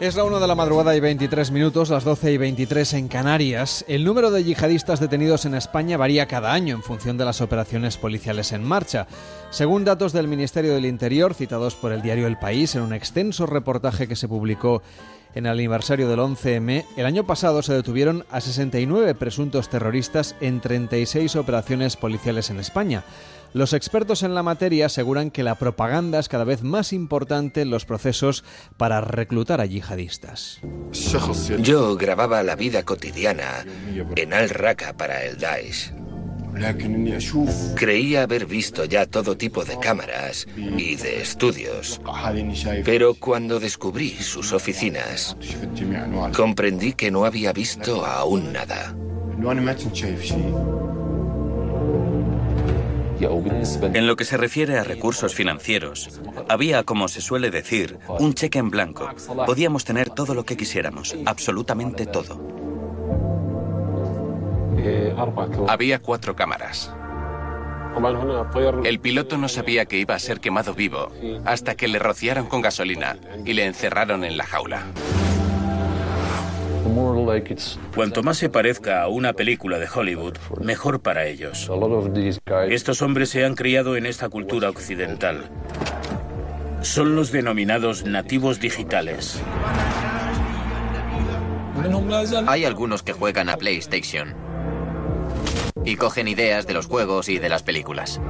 Es 0.00 0.16
la 0.16 0.24
1 0.24 0.40
de 0.40 0.46
la 0.46 0.54
madrugada 0.54 0.96
y 0.96 1.00
23 1.00 1.50
minutos, 1.50 1.90
las 1.90 2.04
12 2.04 2.32
y 2.32 2.38
23 2.38 2.94
en 2.94 3.08
Canarias. 3.08 3.84
El 3.86 4.02
número 4.02 4.30
de 4.30 4.42
yihadistas 4.42 4.98
detenidos 4.98 5.44
en 5.44 5.54
España 5.54 5.98
varía 5.98 6.24
cada 6.24 6.54
año 6.54 6.74
en 6.74 6.82
función 6.82 7.18
de 7.18 7.26
las 7.26 7.42
operaciones 7.42 7.98
policiales 7.98 8.52
en 8.52 8.64
marcha. 8.64 9.06
Según 9.50 9.84
datos 9.84 10.14
del 10.14 10.26
Ministerio 10.26 10.72
del 10.72 10.86
Interior, 10.86 11.34
citados 11.34 11.74
por 11.74 11.92
el 11.92 12.00
diario 12.00 12.26
El 12.26 12.38
País 12.38 12.74
en 12.74 12.80
un 12.80 12.94
extenso 12.94 13.44
reportaje 13.44 14.08
que 14.08 14.16
se 14.16 14.26
publicó 14.26 14.82
en 15.34 15.44
el 15.44 15.52
aniversario 15.52 16.08
del 16.08 16.18
11M, 16.18 16.86
el 16.96 17.04
año 17.04 17.26
pasado 17.26 17.60
se 17.60 17.74
detuvieron 17.74 18.24
a 18.30 18.40
69 18.40 19.14
presuntos 19.14 19.68
terroristas 19.68 20.34
en 20.40 20.62
36 20.62 21.36
operaciones 21.36 21.96
policiales 21.96 22.48
en 22.48 22.58
España. 22.58 23.04
Los 23.52 23.72
expertos 23.72 24.22
en 24.22 24.34
la 24.34 24.42
materia 24.42 24.86
aseguran 24.86 25.30
que 25.30 25.42
la 25.42 25.56
propaganda 25.56 26.20
es 26.20 26.28
cada 26.28 26.44
vez 26.44 26.62
más 26.62 26.92
importante 26.92 27.62
en 27.62 27.70
los 27.70 27.84
procesos 27.84 28.44
para 28.76 29.00
reclutar 29.00 29.60
a 29.60 29.66
yihadistas. 29.66 30.60
Yo 31.58 31.96
grababa 31.96 32.42
la 32.42 32.54
vida 32.54 32.84
cotidiana 32.84 33.64
en 34.16 34.32
Al 34.32 34.50
Raqqa 34.50 34.96
para 34.96 35.24
el 35.24 35.38
Daesh. 35.38 35.92
Creía 37.76 38.22
haber 38.22 38.46
visto 38.46 38.84
ya 38.84 39.06
todo 39.06 39.36
tipo 39.36 39.64
de 39.64 39.78
cámaras 39.78 40.46
y 40.56 40.96
de 40.96 41.22
estudios, 41.22 42.00
pero 42.84 43.14
cuando 43.14 43.60
descubrí 43.60 44.10
sus 44.10 44.52
oficinas, 44.52 45.36
comprendí 46.36 46.92
que 46.92 47.10
no 47.10 47.24
había 47.24 47.52
visto 47.52 48.04
aún 48.04 48.52
nada. 48.52 48.94
En 53.20 54.06
lo 54.06 54.16
que 54.16 54.24
se 54.24 54.36
refiere 54.36 54.78
a 54.78 54.84
recursos 54.84 55.34
financieros, 55.34 56.20
había, 56.48 56.82
como 56.84 57.08
se 57.08 57.20
suele 57.20 57.50
decir, 57.50 57.98
un 58.18 58.34
cheque 58.34 58.58
en 58.58 58.70
blanco. 58.70 59.10
Podíamos 59.46 59.84
tener 59.84 60.10
todo 60.10 60.34
lo 60.34 60.44
que 60.44 60.56
quisiéramos, 60.56 61.16
absolutamente 61.26 62.06
todo. 62.06 62.40
Había 65.68 65.98
cuatro 66.00 66.34
cámaras. 66.34 66.92
El 68.84 69.00
piloto 69.00 69.36
no 69.36 69.48
sabía 69.48 69.84
que 69.84 69.98
iba 69.98 70.14
a 70.14 70.18
ser 70.18 70.40
quemado 70.40 70.74
vivo 70.74 71.10
hasta 71.44 71.74
que 71.74 71.88
le 71.88 71.98
rociaron 71.98 72.46
con 72.46 72.62
gasolina 72.62 73.16
y 73.44 73.52
le 73.52 73.66
encerraron 73.66 74.24
en 74.24 74.36
la 74.36 74.44
jaula. 74.44 74.84
Cuanto 77.94 78.22
más 78.22 78.38
se 78.38 78.48
parezca 78.48 79.02
a 79.02 79.08
una 79.08 79.32
película 79.32 79.78
de 79.78 79.88
Hollywood, 79.92 80.36
mejor 80.60 81.00
para 81.00 81.26
ellos. 81.26 81.70
Estos 82.68 83.02
hombres 83.02 83.30
se 83.30 83.44
han 83.44 83.54
criado 83.54 83.96
en 83.96 84.06
esta 84.06 84.28
cultura 84.28 84.68
occidental. 84.68 85.50
Son 86.82 87.14
los 87.14 87.30
denominados 87.30 88.04
nativos 88.04 88.60
digitales. 88.60 89.40
Hay 92.46 92.64
algunos 92.64 93.02
que 93.02 93.12
juegan 93.12 93.48
a 93.48 93.56
PlayStation 93.56 94.34
y 95.84 95.96
cogen 95.96 96.28
ideas 96.28 96.66
de 96.66 96.74
los 96.74 96.86
juegos 96.86 97.28
y 97.28 97.38
de 97.38 97.48
las 97.48 97.62
películas. 97.62 98.20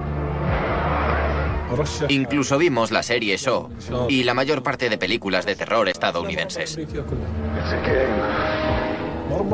Incluso 2.09 2.59
vimos 2.59 2.91
la 2.91 3.03
serie 3.03 3.37
Show 3.39 3.69
y 4.09 4.25
la 4.25 4.35
mayor 4.35 4.63
parte 4.63 4.89
de 4.89 4.99
películas 4.99 5.47
de 5.47 5.55
terror 5.55 5.89
estadounidenses. 5.89 6.79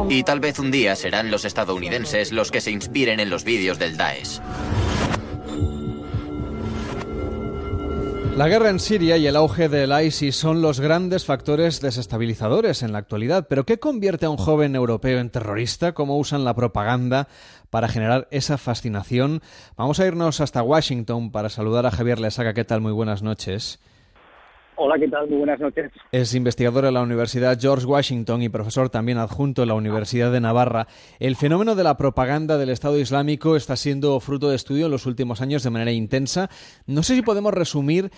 Y 0.09 0.23
tal 0.23 0.41
vez 0.41 0.59
un 0.59 0.71
día 0.71 0.97
serán 0.97 1.31
los 1.31 1.45
estadounidenses 1.45 2.33
los 2.33 2.51
que 2.51 2.61
se 2.61 2.71
inspiren 2.71 3.21
en 3.21 3.31
los 3.31 3.45
vídeos 3.45 3.79
del 3.79 3.97
Daesh. 3.97 4.41
La 8.37 8.49
guerra 8.49 8.69
en 8.69 8.81
Siria 8.81 9.17
y 9.17 9.27
el 9.27 9.35
auge 9.35 9.71
del 9.71 9.99
ISIS 9.99 10.37
son 10.37 10.61
los 10.61 10.79
grandes 10.79 11.25
factores 11.25 11.81
desestabilizadores 11.81 12.83
en 12.83 12.93
la 12.93 12.99
actualidad. 12.99 13.47
Pero 13.49 13.65
¿qué 13.65 13.79
convierte 13.79 14.27
a 14.27 14.31
un 14.31 14.37
joven 14.37 14.77
europeo 14.77 15.21
en 15.21 15.31
terrorista? 15.31 15.95
¿Cómo 15.95 16.19
usan 16.19 16.45
la 16.45 16.55
propaganda 16.55 17.29
para 17.71 17.89
generar 17.89 18.29
esa 18.31 18.59
fascinación? 18.59 19.41
Vamos 19.79 20.01
a 20.01 20.07
irnos 20.07 20.43
hasta 20.43 20.63
Washington 20.63 21.33
para 21.33 21.49
saludar 21.49 21.87
a 21.87 21.91
Javier 21.91 22.21
Lesaca. 22.21 22.53
¿Qué 22.53 22.65
tal? 22.65 22.83
Muy 22.83 22.93
buenas 22.93 23.23
noches. 23.23 23.81
Hola, 24.79 24.99
¿qué 24.99 25.09
tal? 25.09 25.29
Muy 25.29 25.39
buenas 25.39 25.59
noches. 25.59 25.91
Es 26.13 26.35
investigador 26.35 26.85
en 26.85 26.95
la 26.95 27.03
Universidad 27.03 27.59
George 27.59 27.87
Washington 27.87 28.43
y 28.43 28.51
profesor 28.51 28.91
también 28.91 29.17
adjunto 29.17 29.63
en 29.63 29.69
la 29.69 29.75
Universidad 29.75 30.31
de 30.31 30.41
Navarra. 30.41 30.87
El 31.19 31.37
fenómeno 31.37 31.75
de 31.75 31.85
la 31.85 31.97
propaganda 31.97 32.59
del 32.59 32.69
Estado 32.69 32.99
Islámico 32.99 33.57
está 33.57 33.77
siendo 33.77 34.21
fruto 34.21 34.51
de 34.51 34.57
estudio 34.57 34.87
en 34.87 34.93
los 34.93 35.07
últimos 35.07 35.41
años 35.41 35.63
de 35.63 35.71
manera 35.71 35.93
intensa. 35.93 36.51
No 36.87 37.03
sé 37.03 37.15
si 37.15 37.23
podemos 37.23 37.55
resumir 37.55 38.11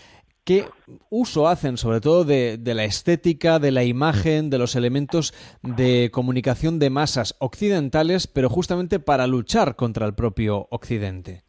qué 0.43 0.65
uso 1.11 1.47
hacen, 1.47 1.77
sobre 1.77 2.00
todo 2.00 2.25
de, 2.25 2.59
la 2.65 2.85
estética, 2.85 3.59
de 3.59 3.71
la 3.71 3.85
imagen, 3.85 4.50
de 4.50 4.59
los 4.59 4.75
elementos 4.75 5.35
de 5.62 6.11
comunicación 6.11 6.79
de 6.79 6.91
masas 6.91 7.37
occidentales, 7.38 8.27
pero 8.27 8.49
justamente 8.49 8.99
para 8.99 9.27
luchar 9.27 9.77
contra 9.77 10.07
el 10.07 10.15
propio 10.15 10.67
Occidente. 10.71 11.48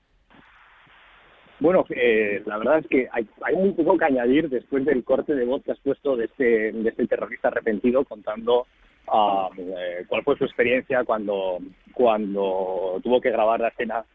Bueno, 1.60 1.86
eh, 1.89 2.42
la 2.46 2.58
verdad 2.58 2.80
es 2.80 2.88
que 2.88 3.10
hay, 3.12 3.28
hay, 3.42 3.56
muy 3.56 3.72
poco 3.74 3.98
que 3.98 4.06
añadir 4.06 4.50
después 4.50 4.86
del 4.86 5.04
corte 5.04 5.36
de 5.36 5.46
voz 5.46 5.62
que 5.63 5.74
has 5.74 5.80
puesto 5.80 6.16
de 6.16 6.25
este, 6.25 6.72
de 6.72 6.89
este 6.89 7.06
terrorista 7.06 7.50
arrepentido 7.50 8.06
contando 8.06 8.66
uh, 9.08 9.50
cuál 10.08 10.24
fue 10.24 10.38
su 10.38 10.46
experiencia 10.46 11.04
cuando, 11.04 11.60
tuvo 11.94 13.20
que 13.20 13.32
grabar 13.32 13.60
la 13.60 13.68
escena 13.68 14.06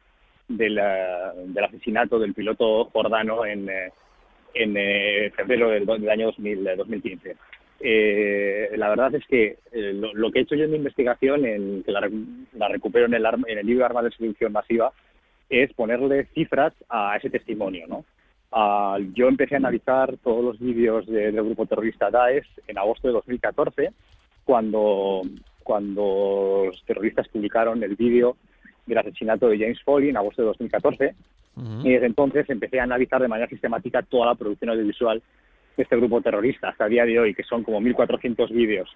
del, 0.49 0.75
del 0.77 1.65
asesinato 1.65 2.19
del 2.19 2.33
piloto 2.33 2.87
jordano 2.87 3.45
en, 3.45 3.69
eh, 3.69 3.93
en 4.55 4.75
eh, 4.79 5.31
febrero 5.37 5.69
del, 5.69 5.85
del, 5.85 6.09
año 6.09 6.27
2000, 6.27 6.77
2015. 6.79 7.37
Eh, 7.81 8.71
la 8.77 8.89
verdad 8.89 9.15
es 9.15 9.27
que 9.27 9.59
lo, 9.73 10.15
lo, 10.15 10.31
que 10.31 10.39
he 10.39 10.43
hecho 10.43 10.55
yo 10.55 10.65
en 10.65 10.71
mi 10.71 10.77
investigación, 10.79 11.45
en, 11.45 11.83
que 11.83 11.93
la, 11.93 12.09
la 12.55 12.69
recupero 12.69 13.05
en 13.05 13.15
el, 13.15 13.27
en 13.27 13.59
el 13.59 13.67
libro 13.67 13.85
Armas 13.85 14.05
de 14.05 14.13
Seducción 14.13 14.53
Masiva, 14.53 14.93
es 15.49 15.73
ponerle 15.75 16.27
cifras 16.35 16.73
a 16.89 17.17
ese 17.17 17.31
testimonio, 17.31 17.87
¿no? 17.87 18.05
Uh, 18.51 19.01
yo 19.15 19.27
empecé 19.27 19.57
a 19.57 19.59
analizar 19.59 20.17
todos 20.19 20.45
los 20.45 20.59
vídeos 20.61 21.07
de, 21.07 21.33
del 21.33 21.45
grupo 21.45 21.67
terrorista 21.67 22.11
Daesh 22.11 22.47
en 22.69 22.79
agosto 22.79 23.09
de 23.09 23.15
2014, 23.15 23.93
cuando, 24.45 25.23
cuando 25.65 26.65
los 26.67 26.85
terroristas 26.85 27.27
publicaron 27.29 27.83
el 27.83 27.97
vídeo 27.97 28.37
del 28.87 28.99
asesinato 28.99 29.49
de 29.49 29.59
James 29.59 29.83
Foley 29.83 30.11
en 30.11 30.17
agosto 30.17 30.43
de 30.43 30.49
2014. 30.49 31.15
Uh 31.57 31.61
-huh. 31.61 31.87
Y 31.87 31.93
desde 31.95 32.07
entonces 32.07 32.49
empecé 32.49 32.79
a 32.79 32.85
analizar 32.85 33.21
de 33.21 33.29
manera 33.29 33.49
sistemática 33.49 34.03
toda 34.03 34.27
la 34.27 34.35
producción 34.35 34.71
audiovisual 34.71 35.21
de 35.77 35.83
este 35.83 35.97
grupo 35.97 36.21
terrorista 36.21 36.69
hasta 36.69 36.85
el 36.85 36.91
día 36.91 37.05
de 37.05 37.19
hoy, 37.19 37.35
que 37.35 37.43
son 37.43 37.65
como 37.65 37.81
1.400 37.81 38.51
vídeos. 38.53 38.89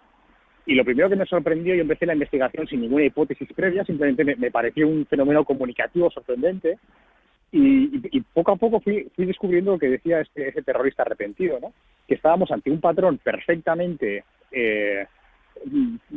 Y 0.68 0.74
lo 0.74 0.84
primero 0.84 1.08
que 1.08 1.16
me 1.16 1.24
sorprendió, 1.24 1.74
yo 1.74 1.80
empecé 1.80 2.04
la 2.04 2.12
investigación 2.12 2.66
sin 2.66 2.82
ninguna 2.82 3.06
hipótesis 3.06 3.48
previa, 3.56 3.86
simplemente 3.86 4.22
me, 4.22 4.36
me 4.36 4.50
pareció 4.50 4.86
un 4.86 5.06
fenómeno 5.06 5.42
comunicativo 5.42 6.10
sorprendente. 6.10 6.76
Y, 7.50 7.86
y, 7.86 8.02
y, 8.12 8.20
poco 8.20 8.52
a 8.52 8.56
poco 8.56 8.78
fui, 8.80 9.08
fui 9.16 9.24
descubriendo 9.24 9.72
lo 9.72 9.78
que 9.78 9.88
decía 9.88 10.20
este, 10.20 10.48
ese 10.48 10.60
terrorista 10.60 11.04
arrepentido, 11.04 11.58
¿no? 11.58 11.72
que 12.06 12.16
estábamos 12.16 12.50
ante 12.50 12.70
un 12.70 12.82
patrón 12.82 13.16
perfectamente 13.16 14.24
eh, 14.52 15.06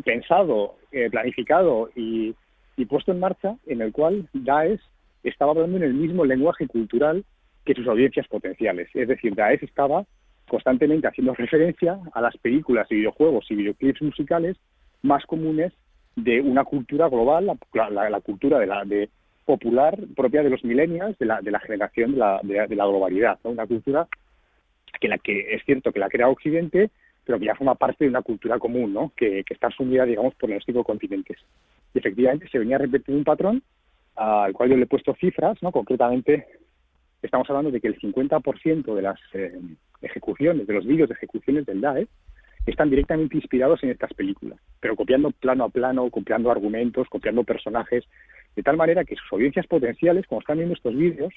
pensado, 0.03 0.75
eh, 0.91 1.09
planificado 1.09 1.89
y, 1.95 2.35
y 2.75 2.85
puesto 2.87 3.13
en 3.13 3.21
marcha, 3.21 3.55
en 3.67 3.81
el 3.81 3.93
cual 3.93 4.27
Daesh 4.33 4.81
estaba 5.23 5.51
hablando 5.51 5.77
en 5.77 5.83
el 5.83 5.93
mismo 5.93 6.25
lenguaje 6.25 6.67
cultural 6.67 7.23
que 7.63 7.73
sus 7.73 7.87
audiencias 7.87 8.27
potenciales. 8.27 8.89
Es 8.93 9.07
decir, 9.07 9.33
Daesh 9.33 9.63
estaba 9.63 10.03
constantemente 10.47 11.07
haciendo 11.07 11.33
referencia 11.33 11.99
a 12.13 12.21
las 12.21 12.35
películas 12.37 12.87
y 12.89 12.95
videojuegos 12.95 13.45
y 13.49 13.55
videoclips 13.55 14.01
musicales 14.01 14.57
más 15.01 15.25
comunes 15.25 15.73
de 16.15 16.41
una 16.41 16.63
cultura 16.63 17.07
global, 17.07 17.45
la, 17.45 17.89
la, 17.89 18.09
la 18.09 18.21
cultura 18.21 18.59
de 18.59 18.67
la 18.67 18.83
de 18.83 19.09
popular 19.45 19.97
propia 20.15 20.43
de 20.43 20.49
los 20.49 20.63
millennials, 20.63 21.17
de 21.17 21.25
la, 21.25 21.41
de 21.41 21.51
la 21.51 21.59
generación 21.59 22.13
de 22.13 22.17
la, 22.17 22.39
de, 22.43 22.75
la 22.75 22.85
globalidad, 22.85 23.39
una 23.43 23.65
cultura 23.65 24.07
que 24.99 25.07
la 25.07 25.17
que 25.17 25.55
es 25.55 25.63
cierto 25.65 25.91
que 25.91 25.99
la 25.99 26.09
crea 26.09 26.27
Occidente, 26.27 26.91
pero 27.25 27.39
que 27.39 27.45
ya 27.45 27.55
forma 27.55 27.75
parte 27.75 28.03
de 28.03 28.09
una 28.09 28.21
cultura 28.21 28.59
común, 28.59 28.93
¿no? 28.93 29.11
que, 29.15 29.43
que 29.43 29.53
está 29.53 29.67
asumida, 29.67 30.05
digamos, 30.05 30.35
por 30.35 30.49
los 30.49 30.63
cinco 30.65 30.83
continentes. 30.83 31.37
Y 31.93 31.99
efectivamente 31.99 32.47
se 32.49 32.59
venía 32.59 32.77
repetiendo 32.77 33.17
un 33.17 33.25
patrón 33.25 33.63
al 34.15 34.53
cual 34.53 34.69
yo 34.69 34.77
le 34.77 34.83
he 34.83 34.87
puesto 34.87 35.15
cifras, 35.15 35.57
¿no? 35.61 35.71
concretamente 35.71 36.45
estamos 37.21 37.49
hablando 37.49 37.71
de 37.71 37.79
que 37.81 37.87
el 37.87 37.99
50% 37.99 38.95
de 38.95 39.01
las 39.01 39.19
eh, 39.33 39.59
ejecuciones, 40.01 40.67
de 40.67 40.73
los 40.73 40.85
vídeos 40.85 41.09
de 41.09 41.15
ejecuciones 41.15 41.65
del 41.65 41.81
DAE, 41.81 42.07
están 42.65 42.89
directamente 42.89 43.35
inspirados 43.35 43.83
en 43.83 43.89
estas 43.89 44.13
películas, 44.13 44.59
pero 44.79 44.95
copiando 44.95 45.31
plano 45.31 45.65
a 45.65 45.69
plano, 45.69 46.09
copiando 46.09 46.51
argumentos, 46.51 47.07
copiando 47.09 47.43
personajes, 47.43 48.05
de 48.55 48.63
tal 48.63 48.77
manera 48.77 49.03
que 49.03 49.15
sus 49.15 49.33
audiencias 49.33 49.65
potenciales, 49.65 50.27
como 50.27 50.41
están 50.41 50.57
viendo 50.57 50.75
estos 50.75 50.95
vídeos, 50.95 51.33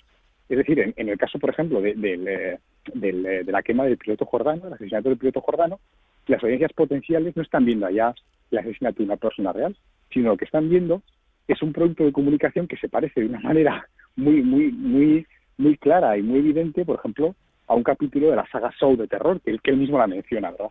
es 0.48 0.58
decir, 0.58 0.92
en, 0.94 1.08
el 1.08 1.16
caso, 1.16 1.38
por 1.38 1.50
ejemplo, 1.50 1.80
de, 1.80 1.94
de, 1.94 2.58
de, 2.92 3.44
de, 3.44 3.52
la 3.52 3.62
quema 3.62 3.84
del 3.84 3.96
piloto 3.96 4.26
jordano, 4.26 4.66
el 4.66 4.74
asesinato 4.74 5.08
del 5.08 5.18
piloto 5.18 5.40
jordano, 5.40 5.80
las 6.26 6.42
audiencias 6.42 6.72
potenciales 6.74 7.34
no 7.36 7.42
están 7.42 7.64
viendo 7.64 7.86
allá 7.86 8.14
el 8.50 8.58
asesinato 8.58 8.98
de 8.98 9.04
una 9.04 9.16
persona 9.16 9.52
real, 9.52 9.74
sino 10.12 10.30
lo 10.30 10.36
que 10.36 10.44
están 10.44 10.68
viendo 10.68 11.02
es 11.48 11.62
un 11.62 11.72
producto 11.72 12.04
de 12.04 12.12
comunicación 12.12 12.68
que 12.68 12.76
se 12.76 12.88
parece 12.88 13.20
de 13.20 13.26
una 13.26 13.40
manera 13.40 13.88
muy, 14.16 14.42
muy, 14.42 14.70
muy, 14.72 15.26
muy 15.58 15.76
clara 15.76 16.16
y 16.18 16.22
muy 16.22 16.40
evidente, 16.40 16.84
por 16.84 16.98
ejemplo, 16.98 17.34
a 17.66 17.74
un 17.74 17.82
capítulo 17.82 18.30
de 18.30 18.36
la 18.36 18.46
saga 18.50 18.72
Show 18.78 18.96
de 18.96 19.08
terror, 19.08 19.40
que, 19.40 19.58
que 19.58 19.70
él 19.70 19.78
mismo 19.78 19.98
la 19.98 20.06
menciona, 20.06 20.50
¿verdad? 20.50 20.70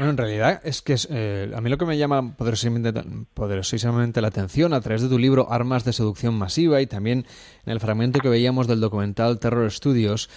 Bueno, 0.00 0.12
en 0.12 0.16
realidad 0.16 0.62
es 0.64 0.80
que 0.80 0.96
eh, 1.10 1.52
a 1.54 1.60
mí 1.60 1.68
lo 1.68 1.76
que 1.76 1.84
me 1.84 1.98
llama 1.98 2.34
poderosamente 2.34 4.20
la 4.22 4.28
atención 4.28 4.72
a 4.72 4.80
través 4.80 5.02
de 5.02 5.10
tu 5.10 5.18
libro 5.18 5.52
Armas 5.52 5.84
de 5.84 5.92
Seducción 5.92 6.34
Masiva 6.34 6.80
y 6.80 6.86
también 6.86 7.26
en 7.66 7.72
el 7.72 7.80
fragmento 7.80 8.20
que 8.20 8.30
veíamos 8.30 8.66
del 8.66 8.80
documental 8.80 9.38
Terror 9.38 9.70
Studios, 9.70 10.30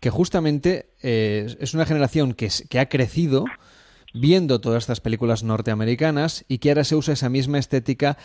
que 0.00 0.08
justamente 0.08 0.86
eh, 1.02 1.54
es 1.60 1.74
una 1.74 1.84
generación 1.84 2.32
que 2.32 2.78
ha 2.78 2.88
crecido 2.88 3.44
viendo 4.14 4.60
todas 4.60 4.84
estas 4.84 5.00
películas 5.00 5.44
norteamericanas 5.44 6.44
y 6.48 6.58
que 6.58 6.70
ahora 6.70 6.84
se 6.84 6.96
usa 6.96 7.14
esa 7.14 7.28
misma 7.28 7.58
estética 7.58 8.16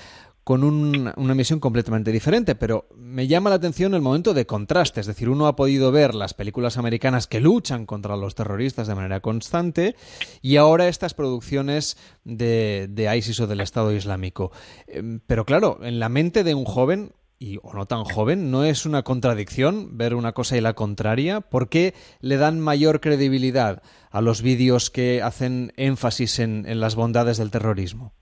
con 0.45 0.63
un, 0.63 1.11
una 1.17 1.35
misión 1.35 1.59
completamente 1.59 2.11
diferente, 2.11 2.53
pero 2.53 2.87
me 2.95 3.25
llama 3.25 3.49
la 3.49 3.57
atención 3.57 3.95
el 3.95 4.01
momento 4.01 4.35
de 4.35 4.45
contraste, 4.45 5.01
es 5.01 5.07
decir, 5.07 5.27
uno 5.27 5.47
ha 5.47 5.55
podido 5.55 5.91
ver 5.91 6.13
las 6.13 6.35
películas 6.35 6.77
americanas 6.77 7.25
que 7.25 7.41
luchan 7.41 7.87
contra 7.87 8.15
los 8.15 8.35
terroristas 8.35 8.87
de 8.87 8.93
manera 8.93 9.21
constante 9.21 9.95
y 10.43 10.57
ahora 10.57 10.87
estas 10.87 11.15
producciones 11.15 11.97
de, 12.23 13.11
ISIS 13.17 13.39
o 13.39 13.47
del 13.47 13.61
Estado 13.61 13.91
Islámico. 13.91 14.51
Pero 15.25 15.45
claro, 15.45 15.79
en 15.81 15.99
la 15.99 16.09
mente 16.09 16.43
de 16.43 16.53
un 16.53 16.65
joven 16.65 17.13
y 17.39 17.57
o 17.63 17.73
no 17.73 17.87
tan 17.87 18.03
joven, 18.03 18.51
¿no 18.51 18.63
es 18.63 18.85
una 18.85 19.01
contradicción 19.01 19.97
ver 19.97 20.13
una 20.13 20.33
cosa 20.33 20.57
y 20.57 20.61
la 20.61 20.73
contraria? 20.73 21.41
¿Por 21.41 21.69
qué 21.69 21.95
le 22.21 22.37
dan 22.37 22.59
mayor 22.59 23.01
credibilidad 23.01 23.81
a 24.11 24.21
los 24.21 24.41
vídeos 24.43 24.91
que 24.91 25.21
hacen 25.23 25.73
énfasis 25.75 26.39
en, 26.39 26.79
las 26.79 26.95
bondades 26.95 27.37
del 27.37 27.51
terrorismo? 27.51 28.13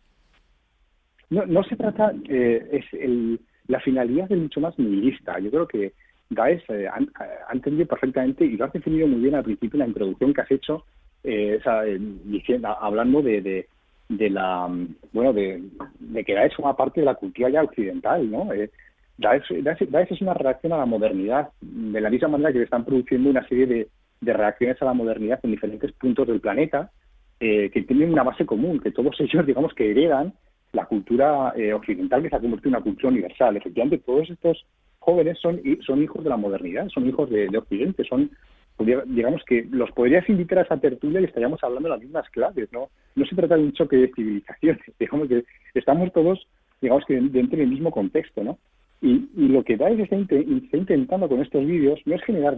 No, 1.34 1.48
no 1.48 1.64
se 1.64 1.76
trata, 1.76 2.14
eh, 2.30 2.68
es 2.72 2.86
el, 2.94 3.40
la 3.68 3.80
finalidad 3.80 4.32
es 4.32 4.38
mucho 4.38 4.60
más 4.60 4.78
nihilista. 4.78 5.40
Yo 5.40 5.50
creo 5.50 5.68
que 5.68 5.94
Daesh 6.30 6.64
eh, 6.70 6.88
ha, 6.88 7.52
entendido 7.52 7.88
perfectamente 7.88 8.46
y 8.46 8.56
lo 8.56 8.66
has 8.66 8.74
definido 8.74 9.08
muy 9.08 9.22
bien 9.22 9.34
al 9.34 9.44
principio 9.44 9.78
en 9.78 9.80
la 9.80 9.88
introducción 9.88 10.32
que 10.32 10.42
has 10.42 10.52
hecho, 10.52 10.86
eh, 11.24 11.60
diciendo, 12.26 12.68
hablando 12.80 13.24
de, 13.24 13.68
de, 14.10 14.30
la 14.30 14.70
bueno 15.12 15.34
de, 15.34 15.64
que 16.24 16.34
Daesh 16.36 16.56
forma 16.56 16.78
parte 16.78 17.00
de 17.00 17.06
la 17.06 17.16
cultura 17.16 17.50
ya 17.50 17.64
occidental, 17.64 18.30
¿no? 18.30 18.48
Daesh, 19.18 19.52
es 19.52 20.22
una 20.22 20.36
reacción 20.36 20.74
a 20.74 20.78
la 20.78 20.86
modernidad, 20.86 21.50
de 21.62 22.00
la 22.00 22.12
misma 22.12 22.28
manera 22.28 22.54
que 22.54 22.62
están 22.62 22.86
produciendo 22.86 23.32
una 23.32 23.48
serie 23.48 23.66
de, 23.66 23.88
reacciones 24.22 24.80
a 24.82 24.86
la 24.86 24.94
modernidad 24.94 25.40
en 25.42 25.52
diferentes 25.52 25.92
puntos 25.94 26.28
del 26.28 26.42
planeta, 26.42 26.92
eh, 27.40 27.72
que 27.72 27.82
tienen 27.82 28.14
una 28.14 28.24
base 28.24 28.46
común, 28.46 28.80
que 28.80 28.92
todos 28.92 29.16
ellos, 29.20 29.48
digamos, 29.48 29.74
que 29.74 29.90
heredan 29.90 30.34
la 30.74 30.86
cultura 30.86 31.54
eh, 31.56 31.72
occidental 31.72 32.22
que 32.22 32.30
se 32.30 32.36
ha 32.36 32.40
convertido 32.40 32.70
en 32.70 32.76
una 32.76 32.84
cultura 32.84 33.10
universal. 33.10 33.56
Efectivamente, 33.56 34.04
todos 34.06 34.30
estos 34.30 34.66
jóvenes 35.00 35.38
son, 35.40 35.62
son 35.86 36.02
hijos 36.02 36.24
de 36.24 36.30
la 36.30 36.38
modernidad, 36.38 36.90
son 36.90 37.08
hijos 37.08 37.30
de, 37.30 37.56
Occidente, 37.58 38.04
son, 38.06 38.32
digamos 38.80 39.44
que 39.46 39.68
los 39.70 39.92
podrías 39.92 40.28
invitar 40.30 40.60
a 40.60 40.62
esa 40.64 40.78
tertulia 40.78 41.22
y 41.22 41.26
estaríamos 41.26 41.64
hablando 41.64 41.90
de 41.90 41.96
las 41.96 42.02
mismas 42.02 42.28
claves, 42.30 42.70
¿no? 42.72 42.90
No 43.16 43.26
se 43.26 43.36
trata 43.36 43.56
de 43.56 43.64
un 43.64 43.74
choque 43.74 43.98
de 43.98 44.12
civilizaciones, 44.16 44.82
digamos 45.00 45.28
que 45.28 45.44
estamos 45.76 46.12
todos, 46.12 46.48
digamos 46.82 47.04
que 47.06 47.20
dentro 47.20 47.60
del 47.60 47.68
mismo 47.68 47.92
contexto, 47.92 48.44
¿no? 48.44 48.58
Y, 49.02 49.28
lo 49.36 49.64
que 49.64 49.76
Daesh 49.76 50.00
está, 50.00 50.16
está, 50.16 50.78
intentando 50.78 51.28
con 51.28 51.42
estos 51.42 51.66
vídeos 51.66 52.00
no 52.06 52.16
es 52.16 52.24
generar, 52.24 52.56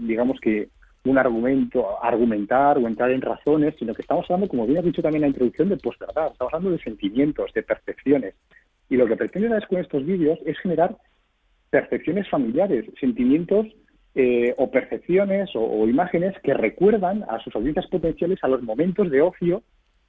digamos 0.00 0.40
que, 0.40 0.68
un 1.04 1.18
argumento, 1.18 2.02
argumentar 2.02 2.78
o 2.78 2.86
entrar 2.86 3.10
en 3.10 3.22
razones, 3.22 3.74
sino 3.78 3.94
que 3.94 4.02
estamos 4.02 4.24
hablando, 4.26 4.48
como 4.48 4.66
bien 4.66 4.78
has 4.78 4.84
dicho 4.84 5.02
también 5.02 5.24
en 5.24 5.30
la 5.30 5.34
introducción, 5.34 5.68
de 5.68 5.76
posverdad, 5.76 6.32
estamos 6.32 6.52
hablando 6.52 6.70
de 6.76 6.82
sentimientos, 6.82 7.52
de 7.54 7.62
percepciones. 7.62 8.34
Y 8.90 8.96
lo 8.96 9.06
que 9.06 9.16
pretende 9.16 9.48
Daesh 9.48 9.66
con 9.68 9.78
estos 9.78 10.04
vídeos 10.04 10.38
es 10.44 10.58
generar 10.58 10.96
percepciones 11.70 12.28
familiares, 12.28 12.86
sentimientos 13.00 13.66
eh, 14.14 14.54
o 14.56 14.70
percepciones 14.70 15.50
o, 15.54 15.86
imágenes 15.86 16.34
que 16.42 16.54
recuerdan 16.54 17.24
a 17.28 17.38
sus 17.40 17.54
audiencias 17.54 17.86
potenciales 17.86 18.38
a 18.42 18.48
los 18.48 18.62
momentos 18.62 19.10
de 19.10 19.20
ocio 19.20 19.62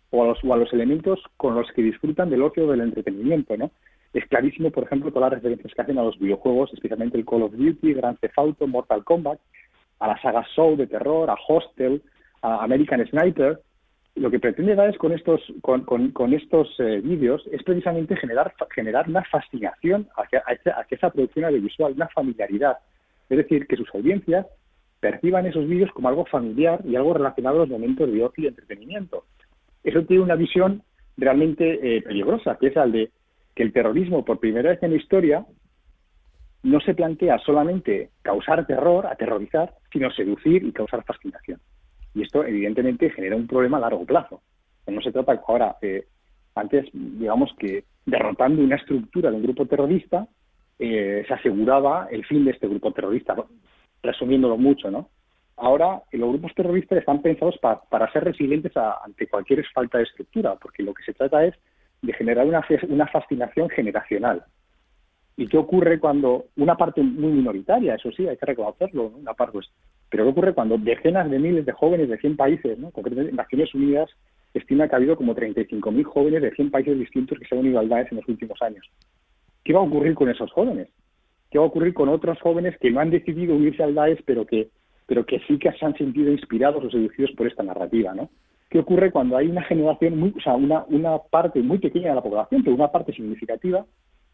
o 0.09 0.23
a 0.23 0.27
los, 0.27 0.43
o 0.43 0.53
a 0.53 0.57
los 0.57 0.71
elementos 0.73 1.19
con 1.37 1.55
los 1.55 1.71
que 1.73 1.83
disfrutan 1.83 2.29
del 2.29 2.41
ocio 2.41 2.65
o 2.65 2.71
del 2.71 2.81
entretenimiento, 2.81 3.55
¿no? 3.57 3.71
Es 4.13 4.25
clarísimo, 4.25 4.71
por 4.71 4.85
ejemplo, 4.85 5.11
todas 5.11 5.31
las 5.31 5.41
referencias 5.43 5.71
que 5.73 5.81
hacen 5.81 5.99
a 5.99 6.03
los 6.03 6.17
videojuegos, 6.17 6.73
especialmente 6.73 7.17
el 7.17 7.25
Call 7.25 7.43
of 7.43 7.53
Duty, 7.53 7.93
Grand 7.93 8.17
Theft 8.19 8.39
Auto, 8.39 8.65
Mortal 8.65 9.03
Kombat, 9.03 9.39
a 9.99 10.07
la 10.07 10.21
saga 10.21 10.45
Show 10.55 10.75
de 10.75 10.87
terror, 10.87 11.29
a 11.29 11.35
Hostel, 11.47 12.01
a 12.41 12.63
American 12.63 13.05
Sniper. 13.07 13.59
Lo 14.15 14.31
que 14.31 14.39
pretende 14.39 14.75
dar 14.75 14.89
es 14.89 14.97
con 14.97 15.11
estos, 15.13 15.41
con, 15.61 15.83
con, 15.83 16.33
estos 16.33 16.67
eh, 16.79 16.99
vídeos 17.01 17.45
es 17.51 17.63
precisamente 17.63 18.15
generar, 18.17 18.53
generar 18.73 19.07
una 19.07 19.23
fascinación 19.23 20.07
hacia, 20.17 20.39
hacia 20.39 20.85
esa 20.89 21.09
producción 21.09 21.45
audiovisual, 21.45 21.93
una 21.93 22.09
familiaridad. 22.09 22.77
Es 23.29 23.37
decir, 23.37 23.67
que 23.67 23.77
sus 23.77 23.87
audiencias 23.93 24.45
perciban 24.99 25.45
esos 25.45 25.67
vídeos 25.67 25.91
como 25.91 26.09
algo 26.09 26.25
familiar 26.25 26.81
y 26.85 26.95
algo 26.95 27.13
relacionado 27.13 27.57
a 27.57 27.59
los 27.59 27.69
momentos 27.69 28.11
de 28.11 28.23
ocio 28.23 28.43
y 28.43 28.47
entretenimiento. 28.47 29.25
Eso 29.83 30.03
tiene 30.03 30.23
una 30.23 30.35
visión 30.35 30.83
realmente 31.17 31.97
eh, 31.97 32.01
peligrosa, 32.01 32.57
que 32.59 32.67
es 32.67 32.77
al 32.77 32.91
de 32.91 33.11
que 33.55 33.63
el 33.63 33.73
terrorismo, 33.73 34.25
por 34.25 34.39
primera 34.39 34.71
vez 34.71 34.83
en 34.83 34.91
la 34.91 34.97
historia, 34.97 35.45
no 36.63 36.79
se 36.81 36.93
plantea 36.93 37.37
solamente 37.39 38.09
causar 38.21 38.65
terror, 38.67 39.07
aterrorizar, 39.07 39.73
sino 39.91 40.11
seducir 40.11 40.63
y 40.63 40.71
causar 40.71 41.03
fascinación. 41.03 41.59
Y 42.13 42.23
esto, 42.23 42.43
evidentemente, 42.43 43.09
genera 43.11 43.35
un 43.35 43.47
problema 43.47 43.77
a 43.77 43.81
largo 43.81 44.05
plazo. 44.05 44.41
No 44.87 45.01
se 45.01 45.11
trata 45.11 45.39
ahora, 45.47 45.77
eh, 45.81 46.05
antes, 46.55 46.87
digamos 46.91 47.53
que 47.57 47.85
derrotando 48.05 48.63
una 48.63 48.75
estructura 48.75 49.29
de 49.29 49.37
un 49.37 49.43
grupo 49.43 49.65
terrorista, 49.65 50.27
eh, 50.79 51.23
se 51.27 51.33
aseguraba 51.33 52.07
el 52.09 52.25
fin 52.25 52.43
de 52.45 52.51
este 52.51 52.67
grupo 52.67 52.91
terrorista, 52.91 53.35
resumiéndolo 54.01 54.57
mucho, 54.57 54.89
¿no? 54.89 55.09
Ahora, 55.57 56.01
los 56.13 56.29
grupos 56.29 56.53
terroristas 56.55 56.99
están 56.99 57.21
pensados 57.21 57.57
para 57.57 58.11
ser 58.13 58.23
resilientes 58.23 58.71
ante 58.77 59.27
cualquier 59.27 59.65
falta 59.73 59.97
de 59.97 60.05
estructura, 60.05 60.55
porque 60.55 60.83
lo 60.83 60.93
que 60.93 61.03
se 61.03 61.13
trata 61.13 61.43
es 61.43 61.53
de 62.01 62.13
generar 62.13 62.47
una 62.47 63.07
fascinación 63.07 63.69
generacional. 63.69 64.45
¿Y 65.39 65.47
qué 65.47 65.57
ocurre 65.57 66.01
cuando 66.01 66.47
una 66.57 66.75
parte 66.75 67.01
muy 67.01 67.31
minoritaria, 67.31 67.95
eso 67.95 68.11
sí, 68.11 68.27
hay 68.27 68.35
que 68.35 68.45
reconocerlo, 68.45 69.13
una 69.21 69.33
parte, 69.33 69.53
pues, 69.53 69.71
pero 70.09 70.25
qué 70.25 70.31
ocurre 70.31 70.53
cuando 70.53 70.77
decenas 70.77 71.31
de 71.31 71.39
miles 71.39 71.65
de 71.65 71.71
jóvenes 71.71 72.09
de 72.09 72.17
100 72.17 72.35
países, 72.35 72.77
¿no? 72.77 72.91
concretamente 72.91 73.37
Naciones 73.37 73.73
Unidas 73.73 74.09
estima 74.53 74.89
que 74.89 74.95
ha 74.95 74.97
habido 74.97 75.15
como 75.15 75.33
35.000 75.33 76.03
jóvenes 76.03 76.41
de 76.41 76.51
100 76.51 76.71
países 76.71 76.99
distintos 76.99 77.39
que 77.39 77.45
se 77.45 77.55
han 77.55 77.61
unido 77.61 77.79
al 77.79 77.87
Daesh 77.87 78.09
en 78.11 78.17
los 78.17 78.27
últimos 78.27 78.61
años. 78.61 78.85
¿Qué 79.63 79.71
va 79.71 79.79
a 79.79 79.83
ocurrir 79.83 80.13
con 80.13 80.27
esos 80.27 80.51
jóvenes? 80.51 80.89
¿Qué 81.49 81.57
va 81.57 81.63
a 81.63 81.67
ocurrir 81.67 81.93
con 81.93 82.09
otros 82.09 82.37
jóvenes 82.41 82.77
que 82.81 82.91
no 82.91 82.99
han 82.99 83.09
decidido 83.09 83.55
unirse 83.55 83.81
al 83.81 83.95
Daesh, 83.95 84.21
pero 84.25 84.45
que, 84.45 84.67
pero 85.07 85.25
que 85.25 85.39
sí 85.47 85.57
que 85.57 85.71
se 85.71 85.85
han 85.85 85.95
sentido 85.95 86.33
inspirados 86.33 86.83
o 86.83 86.91
seducidos 86.91 87.31
por 87.37 87.47
esta 87.47 87.63
narrativa, 87.63 88.13
¿no? 88.13 88.29
¿Qué 88.69 88.79
ocurre 88.79 89.09
cuando 89.09 89.37
hay 89.37 89.47
una 89.47 89.63
generación, 89.63 90.19
muy, 90.19 90.33
o 90.37 90.41
sea, 90.41 90.55
una, 90.55 90.83
una 90.89 91.17
parte 91.17 91.61
muy 91.61 91.77
pequeña 91.77 92.09
de 92.09 92.15
la 92.15 92.21
población, 92.21 92.61
pero 92.61 92.75
una 92.75 92.91
parte 92.91 93.13
significativa, 93.13 93.85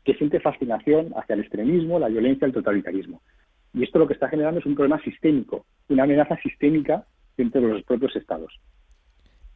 que 0.05 0.13
siente 0.13 0.39
fascinación 0.39 1.11
hacia 1.17 1.33
el 1.33 1.41
extremismo, 1.41 1.99
la 1.99 2.07
violencia, 2.07 2.45
el 2.45 2.53
totalitarismo? 2.53 3.21
Y 3.73 3.83
esto 3.83 3.99
lo 3.99 4.07
que 4.07 4.13
está 4.13 4.29
generando 4.29 4.59
es 4.61 4.65
un 4.65 4.75
problema 4.75 5.01
sistémico, 5.01 5.65
una 5.89 6.03
amenaza 6.03 6.37
sistémica 6.37 7.05
dentro 7.35 7.59
de 7.59 7.67
los 7.67 7.83
propios 7.83 8.15
estados. 8.15 8.57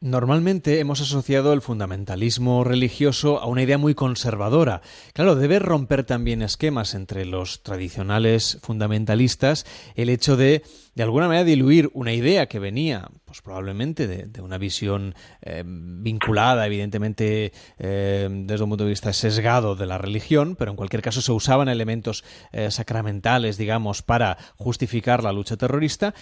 Normalmente 0.01 0.79
hemos 0.79 1.01
asociado 1.01 1.51
el 1.51 1.62
fundamentalismo 1.62 2.63
religioso 2.63 3.38
a 3.41 3.47
una 3.47 3.63
idea 3.63 3.77
muy 3.77 3.95
conservadora. 3.95 4.81
Claro, 5.12 5.35
debe 5.35 5.59
romper 5.59 6.05
también 6.05 6.41
esquemas 6.41 6.93
entre 6.93 7.25
los 7.25 7.63
tradicionales 7.63 8.59
fundamentalistas 8.62 9.65
el 9.95 10.07
hecho 10.07 10.38
de, 10.38 10.63
de 10.95 11.03
alguna 11.03 11.27
manera, 11.27 11.43
diluir 11.43 11.89
una 11.93 12.13
idea 12.13 12.47
que 12.47 12.59
venía, 12.59 13.09
pues 13.25 13.41
probablemente, 13.41 14.07
de, 14.07 14.41
una 14.41 14.57
visión 14.57 15.15
eh, 15.41 15.63
vinculada, 15.65 16.65
evidentemente, 16.65 17.51
eh, 17.77 18.29
desde 18.31 18.63
un 18.63 18.69
punto 18.69 18.85
de 18.85 18.91
vista 18.91 19.12
sesgado 19.12 19.75
de 19.75 19.85
la 19.85 19.97
religión, 19.97 20.55
pero 20.55 20.71
en 20.71 20.77
cualquier 20.77 21.01
caso 21.01 21.21
se 21.21 21.33
usaban 21.33 21.67
elementos 21.67 22.23
eh, 22.53 22.71
sacramentales, 22.71 23.57
digamos, 23.57 24.01
para 24.01 24.38
justificar 24.55 25.25
la 25.25 25.33
lucha 25.33 25.57
terrorista, 25.57 26.13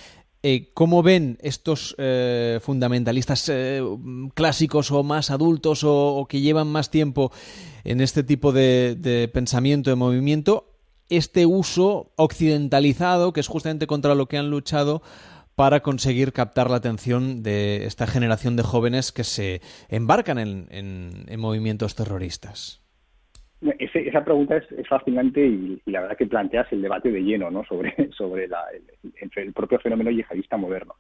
eh, 0.44 0.72
¿Cómo 0.74 1.02
ven 1.02 1.38
estos 1.42 1.96
eh, 1.98 2.60
fundamentalistas 2.62 3.50
eh, 3.50 3.82
clásicos 4.36 4.92
o 4.92 5.04
más 5.04 5.32
adultos 5.32 5.84
o, 5.84 6.28
que 6.30 6.42
llevan 6.42 6.68
más 6.68 6.92
tiempo 6.92 7.32
en 7.84 8.02
este 8.02 8.24
tipo 8.24 8.52
de, 8.52 9.30
pensamiento, 9.34 9.90
de 9.90 9.96
movimiento, 9.96 10.74
este 11.10 11.46
uso 11.46 12.12
occidentalizado, 12.18 13.34
que 13.34 13.40
es 13.40 13.48
justamente 13.48 13.88
contra 13.88 14.14
lo 14.14 14.28
que 14.28 14.38
han 14.38 14.52
luchado 14.52 15.02
para 15.56 15.82
conseguir 15.82 16.34
captar 16.34 16.70
la 16.70 16.78
atención 16.78 17.42
de 17.42 17.86
esta 17.86 18.06
generación 18.06 18.56
de 18.56 18.64
jóvenes 18.64 19.12
que 19.12 19.24
se 19.24 19.62
embarcan 19.90 20.38
en 20.38 21.40
movimientos 21.40 21.96
terroristas? 21.96 22.87
Esa 23.62 24.24
pregunta 24.24 24.58
es, 24.58 24.88
fascinante 24.88 25.46
y, 25.46 25.82
la 25.86 26.02
verdad 26.02 26.18
que 26.18 26.28
planteas 26.28 26.72
el 26.72 26.82
debate 26.82 27.12
de 27.12 27.22
lleno 27.22 27.50
¿no? 27.50 27.64
sobre, 27.66 27.94
sobre 28.18 28.48
el, 29.36 29.54
propio 29.54 29.80
fenómeno 29.80 30.12
yihadista 30.12 30.58
moderno. 30.58 30.96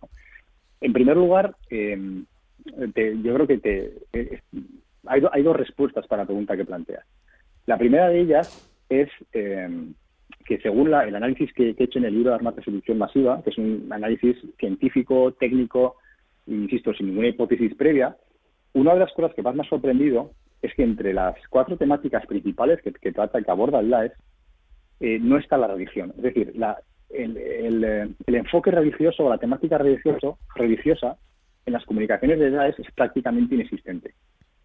En 0.81 0.93
primer 0.93 1.17
lugar, 1.17 1.55
em, 1.69 2.25
yo 2.65 3.33
creo 3.33 3.47
que 3.47 3.57
te, 3.57 3.93
hay, 5.05 5.43
dos 5.43 5.55
respuestas 5.55 6.07
para 6.07 6.23
la 6.23 6.27
pregunta 6.27 6.57
que 6.57 6.65
planteas. 6.65 7.05
La 7.65 7.77
primera 7.77 8.09
de 8.09 8.21
ellas 8.21 8.71
es 8.89 9.09
em, 9.33 9.93
que 10.45 10.59
según 10.59 10.87
el 10.87 11.15
análisis 11.15 11.51
que, 11.53 11.75
he 11.77 11.83
hecho 11.83 11.99
en 11.99 12.05
el 12.05 12.13
libro 12.13 12.29
de 12.29 12.35
Armas 12.35 12.55
de 12.55 12.63
Seducción 12.63 12.97
Masiva, 12.97 13.41
que 13.43 13.49
es 13.51 13.57
un 13.57 13.87
análisis 13.91 14.37
científico, 14.57 15.33
técnico, 15.33 15.97
insisto, 16.47 16.93
sin 16.93 17.07
ninguna 17.07 17.27
hipótesis 17.27 17.75
previa, 17.75 18.15
una 18.73 18.93
de 18.93 18.99
las 19.01 19.13
cosas 19.13 19.33
que 19.33 19.41
más 19.41 19.55
me 19.55 19.63
ha 19.63 19.69
sorprendido 19.69 20.31
es 20.61 20.73
que 20.73 20.83
entre 20.83 21.13
las 21.13 21.35
cuatro 21.49 21.77
temáticas 21.77 22.25
principales 22.25 22.81
que, 22.81 23.11
trata, 23.11 23.41
que 23.41 23.51
aborda 23.51 23.79
el 23.79 23.89
LAES, 23.89 24.13
eh, 24.99 25.19
no 25.19 25.37
está 25.37 25.57
la 25.57 25.67
religión. 25.67 26.13
Es 26.17 26.23
decir, 26.23 26.53
el, 27.09 28.05
enfoque 28.27 28.71
religioso 28.71 29.25
o 29.25 29.29
la 29.29 29.37
temática 29.37 29.77
religioso, 29.77 30.39
religiosa 30.55 31.17
en 31.65 31.73
las 31.73 31.85
comunicaciones 31.85 32.39
de 32.39 32.49
Daesh 32.49 32.79
es 32.79 32.91
prácticamente 32.91 33.55
inexistente. 33.55 34.13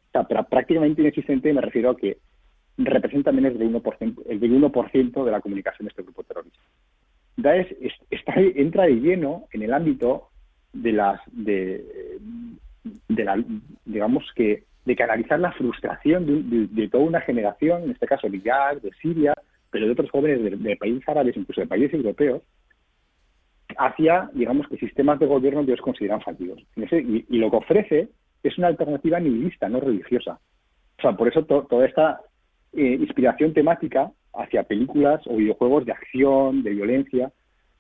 O 0.09 0.11
sea, 0.13 0.25
pero 0.25 0.45
prácticamente 0.45 1.03
inexistente 1.03 1.53
me 1.53 1.61
refiero 1.61 1.91
a 1.91 1.97
que 1.97 2.19
representa 2.79 3.33
menos 3.33 3.59
del 3.59 3.73
1%, 3.73 4.23
el 4.29 4.41
del 4.41 4.63
1% 4.63 5.25
de 5.25 5.31
la 5.31 5.41
comunicación 5.41 5.87
de 5.87 5.91
este 5.91 6.03
grupo 6.03 6.23
terrorista. 6.23 6.61
Daesh 7.37 7.77
está, 8.11 8.35
entra 8.37 8.85
de 8.85 8.95
lleno 8.95 9.47
en 9.53 9.63
el 9.63 9.73
ámbito 9.73 10.29
de 10.73 10.93
las 10.93 11.21
de, 11.31 12.19
de 13.09 13.25
la 13.25 13.45
digamos 13.85 14.25
que 14.35 14.65
de 14.85 14.97
canalizar 14.97 15.39
la 15.39 15.53
frustración 15.53 16.51
de, 16.51 16.89
toda 16.89 17.05
una 17.05 17.21
generación, 17.21 17.85
en 17.85 17.91
este 17.93 18.07
caso 18.07 18.29
de 18.29 18.37
Irak, 18.39 18.81
de 18.81 18.91
Siria, 19.01 19.35
pero 19.71 19.87
de 19.87 19.93
otros 19.93 20.11
jóvenes 20.11 20.61
de, 20.61 20.77
países 20.77 21.09
árabes, 21.09 21.37
incluso 21.37 21.61
de 21.61 21.67
países 21.67 21.95
europeos, 21.95 22.43
hacia, 23.79 24.29
digamos, 24.35 24.69
que 24.69 24.77
sistemas 24.77 25.19
de 25.19 25.27
gobierno 25.27 25.65
que 25.65 25.73
ellos 25.73 25.81
consideran 25.85 26.21
fallidos. 26.21 26.63
Y, 26.77 27.39
lo 27.39 27.51
que 27.51 27.57
ofrece 27.57 28.09
es 28.43 28.59
una 28.59 28.67
alternativa 28.67 29.21
nihilista, 29.21 29.69
no 29.69 29.81
religiosa. 29.81 30.39
O 30.99 31.03
sea, 31.03 31.13
por 31.13 31.29
eso 31.29 31.45
toda 31.45 31.87
esta 31.87 32.21
eh, 32.73 32.99
inspiración 33.01 33.55
temática 33.55 34.11
hacia 34.35 34.65
películas 34.65 35.21
o 35.27 35.37
videojuegos 35.37 35.87
de 35.87 35.93
acción, 35.93 36.63
de 36.63 36.71
violencia, 36.71 37.33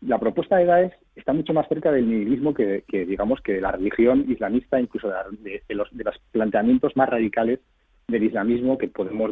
la 0.06 0.18
propuesta 0.18 0.56
de 0.56 0.66
Daesh 0.66 0.92
está 1.14 1.32
mucho 1.32 1.52
más 1.52 1.68
cerca 1.68 1.92
del 1.92 2.08
nihilismo 2.08 2.54
que, 2.54 2.84
digamos, 2.90 3.40
que 3.40 3.54
de 3.54 3.60
la 3.60 3.72
religión 3.72 4.24
islamista, 4.28 4.80
incluso 4.80 5.08
de, 5.08 5.62
los, 5.68 5.88
de 5.92 6.04
los 6.04 6.18
planteamientos 6.32 6.96
más 6.96 7.08
radicales 7.08 7.60
del 8.08 8.24
islamismo 8.24 8.78
que 8.78 8.88
podemos 8.88 9.30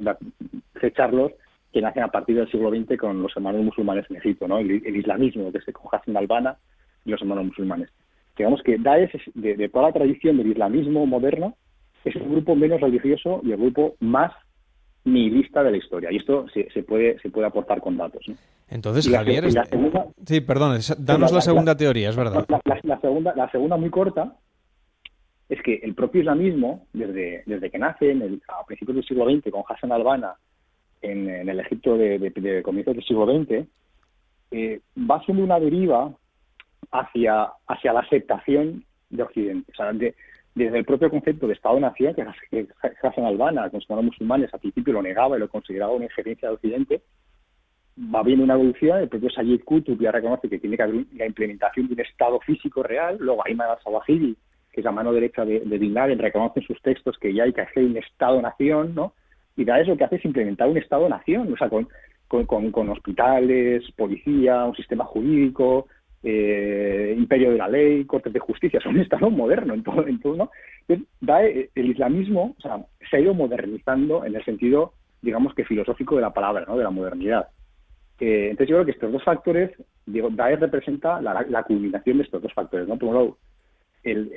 fecharlos 0.74 1.32
que 1.72 1.80
nacen 1.80 2.02
a 2.02 2.08
partir 2.08 2.36
del 2.36 2.50
siglo 2.50 2.70
XX 2.70 2.96
con 2.96 3.22
los 3.22 3.36
hermanos 3.36 3.62
musulmanes 3.62 4.06
en 4.10 4.16
Egipto, 4.16 4.48
¿no? 4.48 4.58
el, 4.58 4.96
islamismo 4.96 5.52
que 5.52 5.60
se 5.60 5.72
con 5.72 5.86
Hassan 5.92 6.16
Albana 6.16 6.56
y 7.04 7.10
los 7.10 7.20
hermanos 7.20 7.46
musulmanes. 7.46 7.90
Digamos 8.36 8.62
que 8.62 8.78
Daesh, 8.78 9.32
de, 9.34 9.56
de, 9.56 9.68
toda 9.68 9.88
la 9.88 9.92
tradición 9.92 10.36
del 10.36 10.48
islamismo 10.48 11.04
moderno, 11.04 11.56
es 12.04 12.16
el 12.16 12.28
grupo 12.28 12.54
menos 12.54 12.80
religioso 12.80 13.40
y 13.44 13.52
el 13.52 13.58
grupo 13.58 13.94
más 14.00 14.32
nihilista 15.04 15.62
de 15.62 15.72
la 15.72 15.76
historia. 15.76 16.10
Y 16.10 16.16
esto 16.16 16.46
se, 16.48 16.70
se 16.70 16.82
puede, 16.82 17.18
se 17.20 17.30
puede 17.30 17.46
aportar 17.46 17.80
con 17.80 17.96
datos. 17.96 18.24
Entonces, 18.70 19.08
Javier... 19.10 19.44
sí, 20.24 20.40
perdón, 20.40 20.78
danos 20.98 21.32
la, 21.32 21.40
segunda 21.40 21.76
teoría, 21.76 22.08
es 22.08 22.16
verdad. 22.16 22.46
La, 22.84 23.00
segunda, 23.00 23.34
la 23.34 23.50
segunda 23.50 23.76
muy 23.76 23.90
corta 23.90 24.36
es 25.48 25.60
que 25.62 25.80
el 25.82 25.94
propio 25.94 26.20
islamismo, 26.20 26.86
desde, 26.92 27.42
desde 27.46 27.70
que 27.70 27.78
nace 27.78 28.12
en 28.12 28.22
el, 28.22 28.42
a 28.46 28.64
principios 28.64 28.94
del 28.94 29.04
siglo 29.04 29.24
XX 29.28 29.50
con 29.50 29.64
Hassan 29.68 29.90
Albana 29.90 30.34
en, 31.02 31.28
en 31.28 31.48
el 31.48 31.58
Egipto 31.58 31.96
de, 31.96 32.18
de, 32.18 32.62
comienzos 32.62 32.94
del 32.94 33.04
siglo 33.04 33.26
XX, 33.26 33.66
eh, 34.52 34.80
va 34.98 35.16
haciendo 35.16 35.42
una 35.42 35.58
deriva 35.58 36.12
hacia, 36.92 37.50
hacia 37.66 37.92
la 37.92 38.00
aceptación 38.00 38.84
de 39.10 39.22
Occidente. 39.24 39.72
O 39.72 39.74
sea, 39.74 39.92
desde 39.92 40.78
el 40.78 40.84
propio 40.84 41.10
concepto 41.10 41.48
de 41.48 41.54
Estado-Nación, 41.54 42.14
que 42.14 42.68
Hassan 43.02 43.24
Albana, 43.24 43.68
con 43.70 43.80
sus 43.80 43.96
musulmanes, 43.96 44.54
al 44.54 44.60
principio 44.60 44.92
lo 44.92 45.02
negaba 45.02 45.36
y 45.36 45.40
lo 45.40 45.48
consideraba 45.48 45.92
una 45.92 46.04
injerencia 46.04 46.48
de 46.48 46.54
Occidente, 46.54 47.02
va 47.98 48.22
viendo 48.22 48.44
una 48.44 48.54
evolución, 48.54 48.98
el 48.98 49.08
propio 49.08 49.30
Sayyid 49.30 49.62
Qutb 49.64 50.00
ya 50.00 50.12
reconoce 50.12 50.48
que 50.48 50.58
tiene 50.58 50.76
que 50.76 50.82
haber 50.82 51.04
la 51.14 51.26
implementación 51.26 51.88
de 51.88 51.94
un 51.94 52.00
Estado 52.00 52.40
físico 52.40 52.82
real, 52.82 53.16
luego 53.20 53.42
Ayman 53.46 53.70
al-Zawahiri, 53.70 54.36
que 54.72 54.80
es 54.80 54.84
la 54.84 54.92
mano 54.92 55.12
derecha 55.12 55.44
de, 55.44 55.60
de 55.60 55.78
Bin 55.78 55.94
Laden, 55.94 56.18
reconoce 56.18 56.60
en 56.60 56.66
sus 56.66 56.80
textos 56.82 57.18
que 57.18 57.34
ya 57.34 57.44
hay 57.44 57.52
que 57.52 57.62
hacer 57.62 57.84
un 57.84 57.96
Estado-Nación, 57.96 58.94
¿no? 58.94 59.14
Y 59.56 59.64
da 59.64 59.80
eso 59.80 59.96
que 59.96 60.04
hace 60.04 60.16
es 60.16 60.24
implementar 60.24 60.68
un 60.68 60.78
Estado-Nación, 60.78 61.52
o 61.52 61.56
sea, 61.56 61.68
con, 61.68 61.88
con, 62.28 62.70
con, 62.70 62.88
hospitales, 62.88 63.84
policía, 63.96 64.64
un 64.64 64.76
sistema 64.76 65.04
jurídico, 65.04 65.86
eh, 66.22 67.14
imperio 67.16 67.50
de 67.50 67.58
la 67.58 67.68
ley, 67.68 68.04
cortes 68.04 68.32
de 68.32 68.38
justicia, 68.38 68.78
es 68.78 68.86
un 68.86 69.00
Estado 69.00 69.30
moderno 69.30 69.74
en 69.74 69.82
todo, 69.82 70.06
en 70.06 70.20
todo 70.20 70.36
¿no? 70.36 70.50
Entonces, 70.86 71.08
da, 71.20 71.44
eh, 71.44 71.70
el 71.74 71.90
islamismo 71.90 72.54
o 72.56 72.60
sea, 72.60 72.78
se 73.10 73.16
ha 73.16 73.20
ido 73.20 73.34
modernizando 73.34 74.24
en 74.24 74.36
el 74.36 74.44
sentido, 74.44 74.92
digamos 75.22 75.54
que 75.54 75.64
filosófico 75.64 76.16
de 76.16 76.22
la 76.22 76.32
palabra, 76.32 76.64
¿no? 76.66 76.76
de 76.76 76.84
la 76.84 76.90
modernidad. 76.90 77.48
Eh, 78.20 78.50
entonces 78.50 78.68
yo 78.68 78.76
creo 78.76 78.84
que 78.84 78.92
estos 78.92 79.12
dos 79.12 79.24
factores, 79.24 79.70
digo, 80.06 80.28
Daesh 80.30 80.60
representa 80.60 81.20
la, 81.22 81.44
la 81.48 81.62
culminación 81.62 82.18
de 82.18 82.24
estos 82.24 82.42
dos 82.42 82.52
factores, 82.52 82.86
¿no? 82.86 82.98
Por 82.98 83.08
un 83.08 83.14
lado, 83.14 83.38
el, 84.04 84.30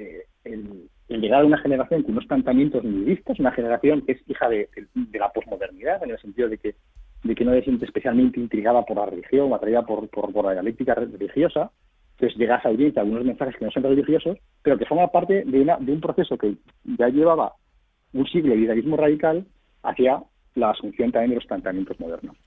el, 0.46 0.90
llegar 1.10 1.42
a 1.42 1.46
una 1.46 1.58
generación 1.58 2.04
con 2.04 2.14
unos 2.14 2.26
planteamientos 2.26 2.84
nihilistas, 2.84 3.40
una 3.40 3.52
generación 3.52 4.02
que 4.02 4.14
es 4.14 4.30
hija 4.30 4.50
de, 4.50 4.70
la 5.14 5.30
posmodernidad, 5.30 6.04
en 6.04 6.12
el 6.12 6.20
sentido 6.20 6.50
de 6.50 6.58
que, 6.58 6.76
de 7.24 7.36
que 7.36 7.46
no 7.46 7.52
se 7.52 7.64
siente 7.64 7.86
especialmente 7.86 8.40
intrigada 8.40 8.84
por 8.84 8.98
la 8.98 9.06
religión 9.06 9.52
o 9.52 9.56
atraída 9.56 9.84
por, 9.84 10.10
por, 10.10 10.46
la 10.46 10.54
dialéctica 10.54 10.96
religiosa, 10.96 11.72
entonces 12.14 12.38
llega 12.38 12.56
a 12.56 12.60
esa 12.60 12.70
audiencia 12.70 13.02
algunos 13.02 13.26
mensajes 13.26 13.56
que 13.58 13.66
no 13.66 13.72
son 13.72 13.84
religiosos, 13.84 14.38
pero 14.62 14.78
que 14.78 14.86
forman 14.86 15.10
parte 15.10 15.44
de, 15.46 15.62
una, 15.62 15.78
de 15.78 15.92
un 15.92 16.02
proceso 16.02 16.38
que 16.38 16.56
ya 16.98 17.10
llevaba 17.10 17.54
un 18.14 18.26
siglo 18.28 18.54
de 18.54 18.62
idealismo 18.62 18.98
radical 18.98 19.46
hacia 19.82 20.24
la 20.56 20.70
asunción 20.70 21.12
también 21.12 21.32
de 21.32 21.36
los 21.36 21.46
planteamientos 21.46 22.00
modernos. 22.00 22.38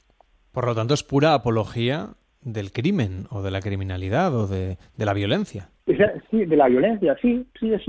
Por 0.56 0.64
lo 0.64 0.74
tanto, 0.74 0.94
es 0.94 1.02
pura 1.02 1.34
apología 1.34 2.14
del 2.40 2.72
crimen 2.72 3.26
o 3.30 3.42
de 3.42 3.50
la 3.50 3.60
criminalidad 3.60 4.34
o 4.34 4.46
de, 4.46 4.78
la 4.96 5.12
violencia. 5.12 5.68
Sí, 6.30 6.46
de 6.46 6.56
la 6.56 6.66
violencia, 6.66 7.14
sí, 7.20 7.46
sí, 7.60 7.74
es 7.74 7.82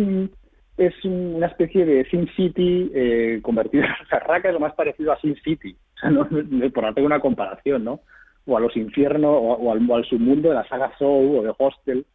es 0.76 1.06
una 1.06 1.48
especie 1.48 1.86
de 1.86 2.04
Sin 2.10 2.28
City 2.36 2.92
eh, 2.94 3.40
convertido 3.42 3.86
o 4.04 4.08
sea, 4.10 4.20
Raqqa 4.20 4.50
es 4.50 4.54
lo 4.54 4.60
más 4.60 4.74
parecido 4.74 5.14
a 5.14 5.22
Sin 5.22 5.38
City, 5.38 5.78
o 5.96 6.00
sea, 6.02 6.10
no, 6.10 6.28
por 6.74 6.86
hacer 6.86 7.06
una 7.06 7.22
comparación, 7.22 7.86
¿no? 7.86 8.02
O 8.46 8.58
a 8.58 8.60
los 8.60 8.76
infiernos, 8.76 9.32
o, 9.34 9.72
al, 9.72 10.04
submundo 10.04 10.50
de 10.50 10.56
la 10.56 10.68
saga 10.68 10.92
Soul 11.00 11.38
o 11.38 11.44
de 11.44 11.54
Hostel. 11.58 12.06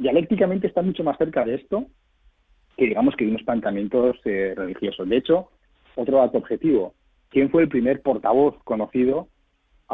dialécticamente 0.00 0.66
está 0.66 0.82
mucho 0.82 1.02
más 1.02 1.16
cerca 1.16 1.46
de 1.46 1.54
esto 1.54 1.86
que 2.76 2.84
digamos 2.84 3.16
que 3.16 3.24
de 3.24 3.30
unos 3.30 3.44
planteamientos 3.44 4.18
eh, 4.26 4.52
religiosos. 4.54 5.08
De 5.08 5.16
hecho, 5.16 5.48
otro 5.94 6.18
dato 6.18 6.36
objetivo, 6.36 6.92
¿quién 7.30 7.48
fue 7.48 7.62
el 7.62 7.70
primer 7.70 8.02
portavoz 8.02 8.62
conocido 8.64 9.28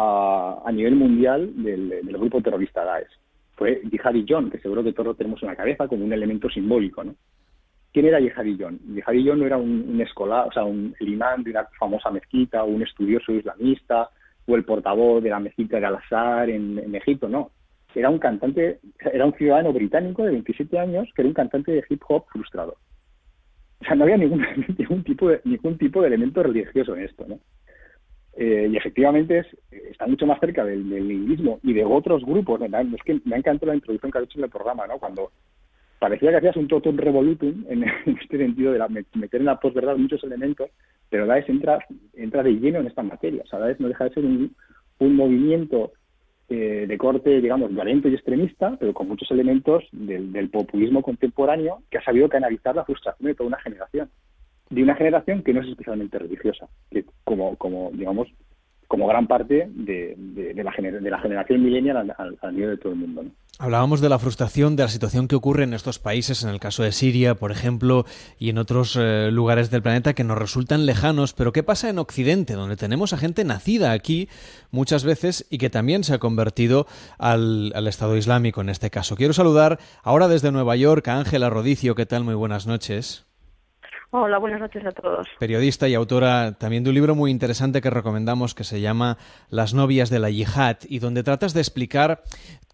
a, 0.01 0.71
nivel 0.73 0.95
mundial 0.95 1.51
del, 1.63 2.01
grupo 2.05 2.41
terrorista 2.41 2.85
Daesh. 2.85 3.11
Fue 3.57 3.83
Jihadi 3.91 4.25
John, 4.29 4.51
que 4.51 4.59
seguro 4.59 4.85
que 4.85 4.93
todos 4.93 5.17
tenemos 5.17 5.43
en 5.43 5.49
la 5.49 5.57
cabeza 5.57 5.89
como 5.89 6.05
un 6.05 6.13
elemento 6.13 6.49
simbólico, 6.49 7.03
¿no? 7.03 7.15
¿Quién 7.93 8.07
era 8.07 8.21
Jihadi 8.21 8.57
John? 8.61 8.79
Jihadi 8.95 9.27
John 9.27 9.41
no 9.41 9.47
era 9.47 9.57
un, 9.57 10.01
escolar, 10.01 10.47
o 10.47 10.53
sea, 10.53 10.65
un, 10.65 10.95
imán 11.01 11.43
de 11.43 11.51
una 11.51 11.67
famosa 11.79 12.11
mezquita, 12.11 12.63
o 12.63 12.67
un 12.67 12.83
estudioso 12.83 13.33
islamista, 13.33 14.11
o 14.47 14.55
el 14.55 14.65
portavoz 14.65 15.23
de 15.23 15.31
la 15.31 15.41
mezquita 15.41 15.81
de 15.81 15.87
Al-Azhar 15.87 16.49
en 16.51 16.95
Egipto, 16.95 17.29
no. 17.29 17.51
Era 17.95 18.11
un 18.11 18.19
cantante, 18.19 18.79
era 19.13 19.27
un 19.27 19.33
ciudadano 19.33 19.73
británico 19.73 20.23
de 20.23 20.31
27 20.31 20.79
años 20.79 21.09
que 21.15 21.23
era 21.23 21.29
un 21.29 21.35
cantante 21.35 21.73
de 21.73 21.85
hip 21.89 22.03
hop 22.09 22.27
frustrado. 22.31 22.77
O 23.81 23.85
sea, 23.85 23.95
no 23.95 24.05
había 24.05 24.17
ningún, 24.17 24.45
ningún, 24.79 25.03
tipo, 25.03 25.29
de, 25.29 25.41
ningún 25.45 25.79
tipo 25.79 26.01
de 26.03 26.09
elemento 26.09 26.43
religioso 26.43 26.95
en 26.95 27.05
esto, 27.05 27.27
¿no? 27.27 27.41
Eh, 28.40 28.68
y 28.70 28.77
efectivamente 28.77 29.40
es, 29.40 29.46
está 29.90 30.07
mucho 30.07 30.24
más 30.24 30.38
cerca 30.38 30.64
del, 30.64 30.88
del 30.88 31.61
y 31.61 31.72
de 31.72 31.85
otros 31.85 32.24
grupos. 32.24 32.61
Es 32.62 33.03
que 33.03 33.20
me 33.24 33.35
ha 33.35 33.38
encantado 33.38 33.72
la 33.72 33.74
introducción 33.74 34.12
que 34.12 34.18
ha 34.18 34.22
hecho 34.22 34.38
en 34.38 34.44
el 34.44 34.51
programa, 34.51 34.87
¿no? 34.87 34.96
Cuando 34.98 35.33
parecía 35.98 36.31
que 36.31 36.37
hacías 36.37 36.57
un 36.57 36.68
totum 36.68 36.96
revolutum 36.96 37.64
en, 37.68 37.83
este 38.07 38.38
sentido 38.38 38.72
de 38.72 39.07
meter 39.14 39.40
en 39.40 39.46
la 39.46 39.59
posverdad 39.59 39.96
muchos 39.96 40.22
elementos, 40.22 40.70
pero 41.11 41.27
Daesh 41.27 41.51
entra, 41.51 41.85
entra 42.14 42.44
de 42.44 42.53
lleno 42.53 42.79
en 42.79 42.87
esta 42.87 43.03
materia. 43.03 43.42
O 43.44 43.48
sea, 43.48 43.59
Daesh 43.59 43.81
no 43.81 43.88
deja 43.88 44.05
de 44.05 44.14
ser 44.14 44.24
un, 44.24 44.55
movimiento 45.01 45.90
eh, 46.48 46.87
de 46.87 46.96
corte, 46.96 47.40
digamos, 47.40 47.74
violento 47.74 48.09
y 48.09 48.14
extremista, 48.14 48.77
pero 48.79 48.94
con 48.94 49.09
muchos 49.09 49.29
elementos 49.33 49.83
del, 49.90 50.33
del 50.33 50.48
populismo 50.48 51.03
contemporáneo 51.03 51.83
que 51.90 51.98
ha 51.98 52.05
sabido 52.05 52.29
canalizar 52.29 52.77
la 52.77 52.85
frustración 52.85 53.27
de 53.27 53.35
toda 53.35 53.48
una 53.48 53.61
generación 53.61 54.09
de 54.71 54.83
una 54.83 54.95
generación 54.97 55.43
que 55.43 55.53
no 55.53 55.61
es 55.61 55.69
especialmente 55.69 56.19
religiosa, 56.19 56.69
que 56.91 57.05
como, 57.25 57.57
como 57.57 57.91
digamos, 57.93 58.29
como 58.89 59.07
gran 59.07 59.27
parte 59.27 59.69
de, 59.71 60.17
la, 60.17 60.73
de 60.73 61.11
la, 61.11 61.21
generación 61.21 61.63
millennial 61.63 62.15
al, 62.17 62.55
nivel 62.55 62.71
de 62.71 62.77
todo 62.79 62.93
el 62.95 62.99
mundo. 62.99 63.25
Hablábamos 63.59 64.01
de 64.01 64.09
la 64.09 64.19
frustración 64.19 64.77
de 64.77 64.85
la 64.85 64.89
situación 64.89 65.29
que 65.29 65.37
ocurre 65.37 65.65
en 65.65 65.75
estos 65.75 65.99
países, 65.99 66.43
en 66.43 66.49
el 66.49 66.59
caso 66.59 66.83
de 66.83 66.93
Siria, 66.93 67.35
por 67.35 67.51
ejemplo, 67.51 68.07
y 68.39 68.49
en 68.49 68.57
otros 68.57 68.97
eh, 68.99 69.31
lugares 69.31 69.71
del 69.71 69.83
planeta 69.83 70.15
que 70.15 70.25
nos 70.25 70.39
resultan 70.39 70.87
lejanos, 70.87 71.35
pero 71.35 71.53
¿qué 71.53 71.63
pasa 71.63 71.91
en 71.91 71.99
Occidente, 71.99 72.55
donde 72.55 72.77
tenemos 72.77 73.13
a 73.13 73.19
gente 73.19 73.45
nacida 73.45 73.93
aquí 73.93 74.29
muchas 74.71 75.05
veces 75.05 75.47
y 75.51 75.59
que 75.59 75.69
también 75.69 76.03
se 76.03 76.15
ha 76.15 76.19
convertido 76.19 76.87
al, 77.19 77.73
al 77.75 77.89
Estado 77.89 78.17
Islámico 78.17 78.63
en 78.63 78.71
este 78.71 78.89
caso? 78.89 79.17
Quiero 79.17 79.35
saludar 79.35 79.79
ahora 80.03 80.29
desde 80.29 80.51
Nueva 80.51 80.77
York 80.77 81.07
a 81.09 81.19
Ángela 81.19 81.51
Rodicio, 81.51 81.95
¿qué 81.95 82.07
tal? 82.07 82.25
Muy 82.25 82.35
buenas 82.35 82.67
noches. 82.67 83.28
Hola, 84.11 84.38
buenas 84.38 84.61
noches 84.61 84.85
a 84.87 84.90
todos. 84.90 85.29
Periodista 85.38 85.87
y 85.87 85.94
autora 85.94 86.53
también 86.53 86.83
de 86.83 86.88
un 86.88 86.94
libro 86.94 87.14
muy 87.14 87.31
interesante 87.31 87.83
que 87.83 87.90
recomendamos 87.90 88.55
que 88.55 88.64
se 88.64 88.81
llama 88.81 89.18
Las 89.51 89.75
novias 89.75 90.09
de 90.09 90.18
la 90.18 90.31
yihad 90.31 90.79
y 90.88 90.99
donde 90.99 91.23
tratas 91.23 91.53
de 91.53 91.61
explicar 91.61 92.23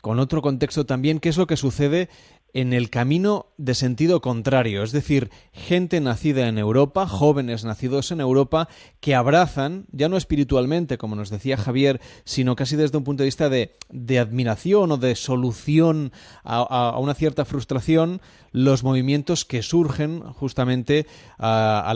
con 0.01 0.21
otro 0.21 0.43
contexto 0.43 0.87
también 0.87 1.19
qué 1.19 1.31
es 1.31 1.37
lo 1.37 1.49
que 1.49 1.57
sucede 1.57 2.09
en 2.55 2.73
el 2.73 2.89
camino 2.89 3.47
de 3.59 3.75
sentido 3.75 4.21
contrario, 4.21 4.85
es 4.85 4.93
decir, 4.93 5.31
gente 5.53 6.01
nacida 6.01 6.47
en 6.47 6.57
Europa, 6.57 7.09
jóvenes 7.09 7.65
nacidos 7.65 8.13
en 8.13 8.21
Europa, 8.21 8.69
que 9.01 9.17
abrazan, 9.17 9.87
ya 9.91 10.09
no 10.09 10.17
espiritualmente, 10.17 10.97
como 10.97 11.17
nos 11.17 11.31
decía 11.31 11.57
Javier, 11.57 12.01
sino 12.25 12.55
casi 12.55 12.77
desde 12.77 12.97
un 12.97 13.03
punto 13.03 13.25
de 13.25 13.27
vista 13.27 13.49
de, 13.49 13.73
admiración 14.19 14.93
o 14.93 14.97
de 14.97 15.17
solución 15.17 16.13
a, 16.45 16.97
una 16.99 17.15
cierta 17.15 17.45
frustración, 17.45 18.21
los 18.53 18.85
movimientos 18.85 19.45
que 19.45 19.63
surgen 19.63 20.21
justamente 20.21 21.07
ah, 21.41 21.93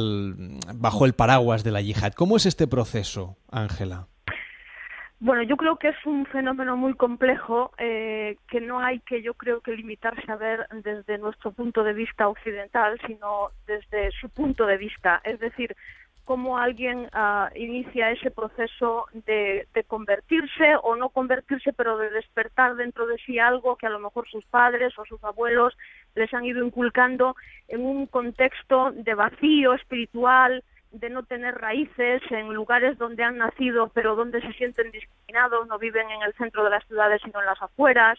bajo 0.74 1.06
el 1.06 1.14
paraguas 1.14 1.62
de 1.62 1.70
la 1.70 1.80
yihad. 1.80 2.14
¿Cómo 2.14 2.36
es 2.36 2.46
este 2.46 2.66
proceso, 2.66 3.36
Ángela? 3.48 4.08
Bueno, 5.20 5.42
yo 5.42 5.56
creo 5.56 5.76
que 5.76 5.88
es 5.88 6.06
un 6.06 6.26
fenómeno 6.26 6.76
muy 6.76 6.94
complejo 6.94 7.72
eh, 7.76 8.36
que 8.48 8.60
no 8.60 8.78
hay 8.78 9.00
que, 9.00 9.20
yo 9.20 9.34
creo 9.34 9.60
que 9.60 9.72
limitarse 9.72 10.30
a 10.30 10.36
ver 10.36 10.68
desde 10.84 11.18
nuestro 11.18 11.50
punto 11.50 11.82
de 11.82 11.92
vista 11.92 12.28
occidental, 12.28 13.00
sino 13.04 13.50
desde 13.66 14.12
su 14.12 14.28
punto 14.30 14.64
de 14.64 14.76
vista. 14.76 15.20
Es 15.24 15.40
decir, 15.40 15.74
cómo 16.28 16.58
alguien 16.58 17.08
ah, 17.14 17.50
inicia 17.56 18.10
ese 18.10 18.30
proceso 18.30 19.06
de, 19.26 19.66
convertirse 19.86 20.76
o 20.82 20.94
no 20.94 21.08
convertirse, 21.08 21.72
pero 21.72 21.96
de 21.96 22.10
despertar 22.10 22.76
dentro 22.76 23.06
de 23.06 23.16
sí 23.24 23.38
algo 23.38 23.76
que 23.76 23.86
a 23.86 23.90
lo 23.90 23.98
mejor 23.98 24.28
sus 24.28 24.44
padres 24.44 24.92
o 24.98 25.06
sus 25.06 25.24
abuelos 25.24 25.74
les 26.14 26.32
han 26.34 26.44
ido 26.44 26.62
inculcando 26.62 27.34
en 27.66 27.80
un 27.80 28.06
contexto 28.06 28.92
de 28.92 29.14
vacío 29.14 29.72
espiritual, 29.72 30.62
de 30.90 31.10
no 31.10 31.22
tener 31.24 31.54
raíces 31.54 32.22
en 32.30 32.52
lugares 32.52 32.98
donde 32.98 33.22
han 33.22 33.38
nacido, 33.38 33.90
pero 33.94 34.16
donde 34.16 34.40
se 34.40 34.52
sienten 34.54 34.90
discriminados, 34.90 35.66
no 35.66 35.78
viven 35.78 36.10
en 36.10 36.22
el 36.22 36.34
centro 36.34 36.64
de 36.64 36.70
las 36.70 36.86
ciudades, 36.86 37.20
sino 37.24 37.40
en 37.40 37.46
las 37.46 37.60
afueras. 37.60 38.18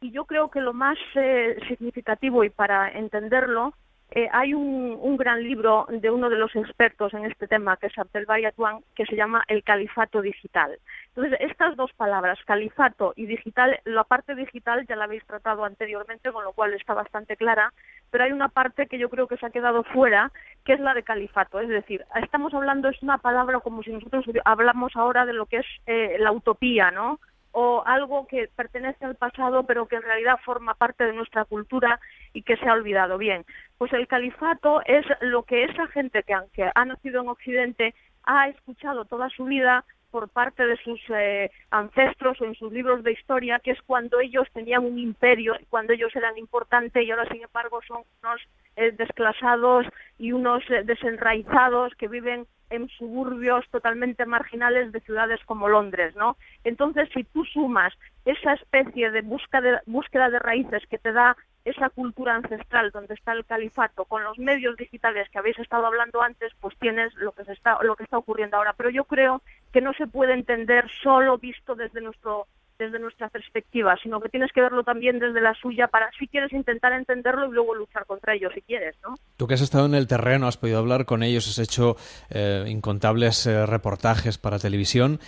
Y 0.00 0.10
yo 0.10 0.24
creo 0.24 0.50
que 0.50 0.60
lo 0.60 0.72
más 0.72 0.98
eh, 1.14 1.58
significativo 1.68 2.44
y 2.44 2.50
para 2.50 2.90
entenderlo 2.90 3.74
eh, 4.14 4.28
hay 4.30 4.52
un, 4.52 5.16
gran 5.16 5.42
libro 5.42 5.86
de 5.88 6.10
uno 6.10 6.28
de 6.28 6.36
los 6.36 6.54
expertos 6.56 7.14
en 7.14 7.24
este 7.24 7.46
tema, 7.46 7.76
que 7.76 7.86
es 7.86 7.98
Abdel 7.98 8.26
Atuan, 8.46 8.80
que 8.94 9.06
se 9.06 9.16
llama 9.16 9.44
El 9.46 9.62
Califato 9.62 10.20
Digital. 10.20 10.78
Entonces, 11.08 11.38
estas 11.40 11.76
dos 11.76 11.92
palabras, 11.92 12.38
califato 12.44 13.12
y 13.16 13.26
digital, 13.26 13.78
la 13.84 14.04
parte 14.04 14.34
digital 14.34 14.86
ya 14.86 14.96
la 14.96 15.04
habéis 15.04 15.24
tratado 15.24 15.64
anteriormente, 15.64 16.32
con 16.32 16.44
lo 16.44 16.52
cual 16.52 16.74
está 16.74 16.94
bastante 16.94 17.36
clara, 17.36 17.72
pero 18.10 18.24
hay 18.24 18.32
una 18.32 18.48
parte 18.48 18.86
que 18.86 18.98
yo 18.98 19.08
creo 19.08 19.28
que 19.28 19.36
se 19.36 19.46
ha 19.46 19.50
quedado 19.50 19.84
fuera, 19.84 20.32
que 20.64 20.72
es 20.72 20.80
la 20.80 20.94
de 20.94 21.04
califato. 21.04 21.60
Es 21.60 21.68
decir, 21.68 22.04
estamos 22.20 22.52
hablando, 22.52 22.88
es 22.88 23.02
una 23.02 23.18
palabra 23.18 23.60
como 23.60 23.82
si 23.82 23.92
nosotros 23.92 24.24
hablamos 24.44 24.96
ahora 24.96 25.24
de 25.24 25.32
lo 25.32 25.46
que 25.46 25.58
es 25.58 25.66
eh, 25.86 26.16
la 26.18 26.32
utopía, 26.32 26.90
¿no? 26.90 27.18
O 27.52 27.82
algo 27.86 28.26
que 28.26 28.48
pertenece 28.56 29.04
al 29.04 29.16
pasado 29.16 29.64
pero 29.64 29.86
que 29.86 29.96
en 29.96 30.02
realidad 30.02 30.40
forma 30.44 30.74
parte 30.74 31.04
de 31.04 31.12
nuestra 31.12 31.44
cultura 31.44 32.00
y 32.32 32.42
que 32.42 32.56
se 32.56 32.68
ha 32.68 32.72
olvidado. 32.72 33.18
Bien, 33.18 33.44
pues 33.78 33.92
el 33.92 34.06
califato 34.06 34.82
es 34.84 35.06
lo 35.20 35.44
que 35.44 35.64
esa 35.64 35.86
gente 35.88 36.22
que 36.22 36.34
aunque 36.34 36.70
ha 36.74 36.84
nacido 36.84 37.22
en 37.22 37.28
Occidente 37.28 37.94
ha 38.24 38.48
escuchado 38.48 39.04
toda 39.04 39.28
su 39.30 39.44
vida 39.44 39.84
por 40.12 40.28
parte 40.28 40.66
de 40.66 40.76
sus 40.76 41.00
eh, 41.08 41.50
ancestros 41.70 42.38
o 42.40 42.44
en 42.44 42.54
sus 42.54 42.70
libros 42.70 43.02
de 43.02 43.12
historia, 43.12 43.58
que 43.60 43.70
es 43.70 43.80
cuando 43.82 44.20
ellos 44.20 44.46
tenían 44.52 44.84
un 44.84 44.98
imperio, 44.98 45.54
cuando 45.70 45.94
ellos 45.94 46.14
eran 46.14 46.36
importantes 46.36 47.02
y 47.02 47.10
ahora 47.10 47.26
sin 47.32 47.42
embargo 47.42 47.80
son 47.88 48.02
unos 48.22 48.40
eh, 48.76 48.92
desclasados 48.92 49.86
y 50.18 50.32
unos 50.32 50.62
eh, 50.70 50.82
desenraizados 50.84 51.94
que 51.94 52.08
viven 52.08 52.46
en 52.72 52.88
suburbios 52.88 53.68
totalmente 53.70 54.26
marginales 54.26 54.92
de 54.92 55.00
ciudades 55.00 55.40
como 55.44 55.68
Londres, 55.68 56.16
¿no? 56.16 56.36
Entonces, 56.64 57.08
si 57.14 57.22
tú 57.24 57.44
sumas 57.44 57.92
esa 58.24 58.54
especie 58.54 59.10
de 59.10 59.22
búsqueda 59.22 59.82
búsqueda 59.86 60.30
de 60.30 60.38
raíces 60.38 60.82
que 60.88 60.98
te 60.98 61.12
da 61.12 61.36
esa 61.64 61.90
cultura 61.90 62.34
ancestral 62.34 62.90
donde 62.90 63.14
está 63.14 63.32
el 63.32 63.44
califato 63.44 64.04
con 64.06 64.24
los 64.24 64.38
medios 64.38 64.76
digitales 64.76 65.28
que 65.30 65.38
habéis 65.38 65.58
estado 65.58 65.86
hablando 65.86 66.20
antes, 66.22 66.52
pues 66.60 66.76
tienes 66.78 67.14
lo 67.14 67.32
que 67.32 67.44
se 67.44 67.52
está 67.52 67.78
lo 67.82 67.94
que 67.94 68.04
está 68.04 68.18
ocurriendo 68.18 68.56
ahora, 68.56 68.72
pero 68.72 68.90
yo 68.90 69.04
creo 69.04 69.42
que 69.72 69.80
no 69.80 69.92
se 69.92 70.06
puede 70.06 70.32
entender 70.32 70.88
solo 71.02 71.38
visto 71.38 71.74
desde 71.74 72.00
nuestro 72.00 72.46
desde 72.82 72.98
nuestra 72.98 73.28
perspectiva, 73.28 73.96
sino 74.02 74.20
que 74.20 74.28
tienes 74.28 74.52
que 74.52 74.60
verlo 74.60 74.82
también 74.82 75.18
desde 75.18 75.40
la 75.40 75.54
suya 75.54 75.88
para 75.88 76.10
si 76.18 76.28
quieres 76.28 76.52
intentar 76.52 76.92
entenderlo 76.92 77.48
y 77.48 77.52
luego 77.52 77.74
luchar 77.74 78.04
contra 78.06 78.34
ello 78.34 78.50
si 78.54 78.62
quieres, 78.62 78.96
¿no? 79.02 79.14
Tú 79.36 79.46
que 79.46 79.54
has 79.54 79.60
estado 79.60 79.86
en 79.86 79.94
el 79.94 80.06
terreno, 80.06 80.46
has 80.46 80.56
podido 80.56 80.78
hablar 80.78 81.06
con 81.06 81.22
ellos, 81.22 81.48
has 81.48 81.58
hecho 81.58 81.96
eh, 82.30 82.64
incontables 82.68 83.46
eh, 83.46 83.66
reportajes 83.66 84.38
para 84.38 84.58
televisión. 84.58 85.20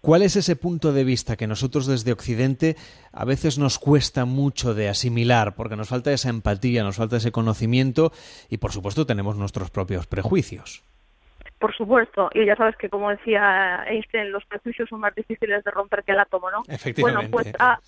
¿Cuál 0.00 0.22
es 0.22 0.36
ese 0.36 0.54
punto 0.54 0.92
de 0.92 1.02
vista 1.02 1.36
que 1.36 1.48
nosotros 1.48 1.86
desde 1.86 2.12
Occidente 2.12 2.76
a 3.12 3.24
veces 3.24 3.58
nos 3.58 3.78
cuesta 3.78 4.24
mucho 4.24 4.72
de 4.72 4.88
asimilar 4.88 5.56
porque 5.56 5.74
nos 5.74 5.88
falta 5.88 6.12
esa 6.12 6.28
empatía, 6.28 6.84
nos 6.84 6.96
falta 6.96 7.16
ese 7.16 7.32
conocimiento 7.32 8.12
y 8.48 8.58
por 8.58 8.70
supuesto 8.70 9.04
tenemos 9.04 9.36
nuestros 9.36 9.70
propios 9.70 10.06
prejuicios? 10.06 10.84
Por 11.58 11.74
supuesto, 11.74 12.30
y 12.34 12.44
ya 12.44 12.54
sabes 12.54 12.76
que 12.76 12.90
como 12.90 13.10
decía 13.10 13.84
Einstein, 13.86 14.30
los 14.30 14.44
prejuicios 14.44 14.88
son 14.88 15.00
más 15.00 15.14
difíciles 15.14 15.64
de 15.64 15.70
romper 15.70 16.04
que 16.04 16.12
el 16.12 16.20
átomo, 16.20 16.50
¿no? 16.50 16.62
Efectivamente. 16.68 17.30
Bueno, 17.30 17.30
pues 17.30 17.54
ah, 17.58 17.78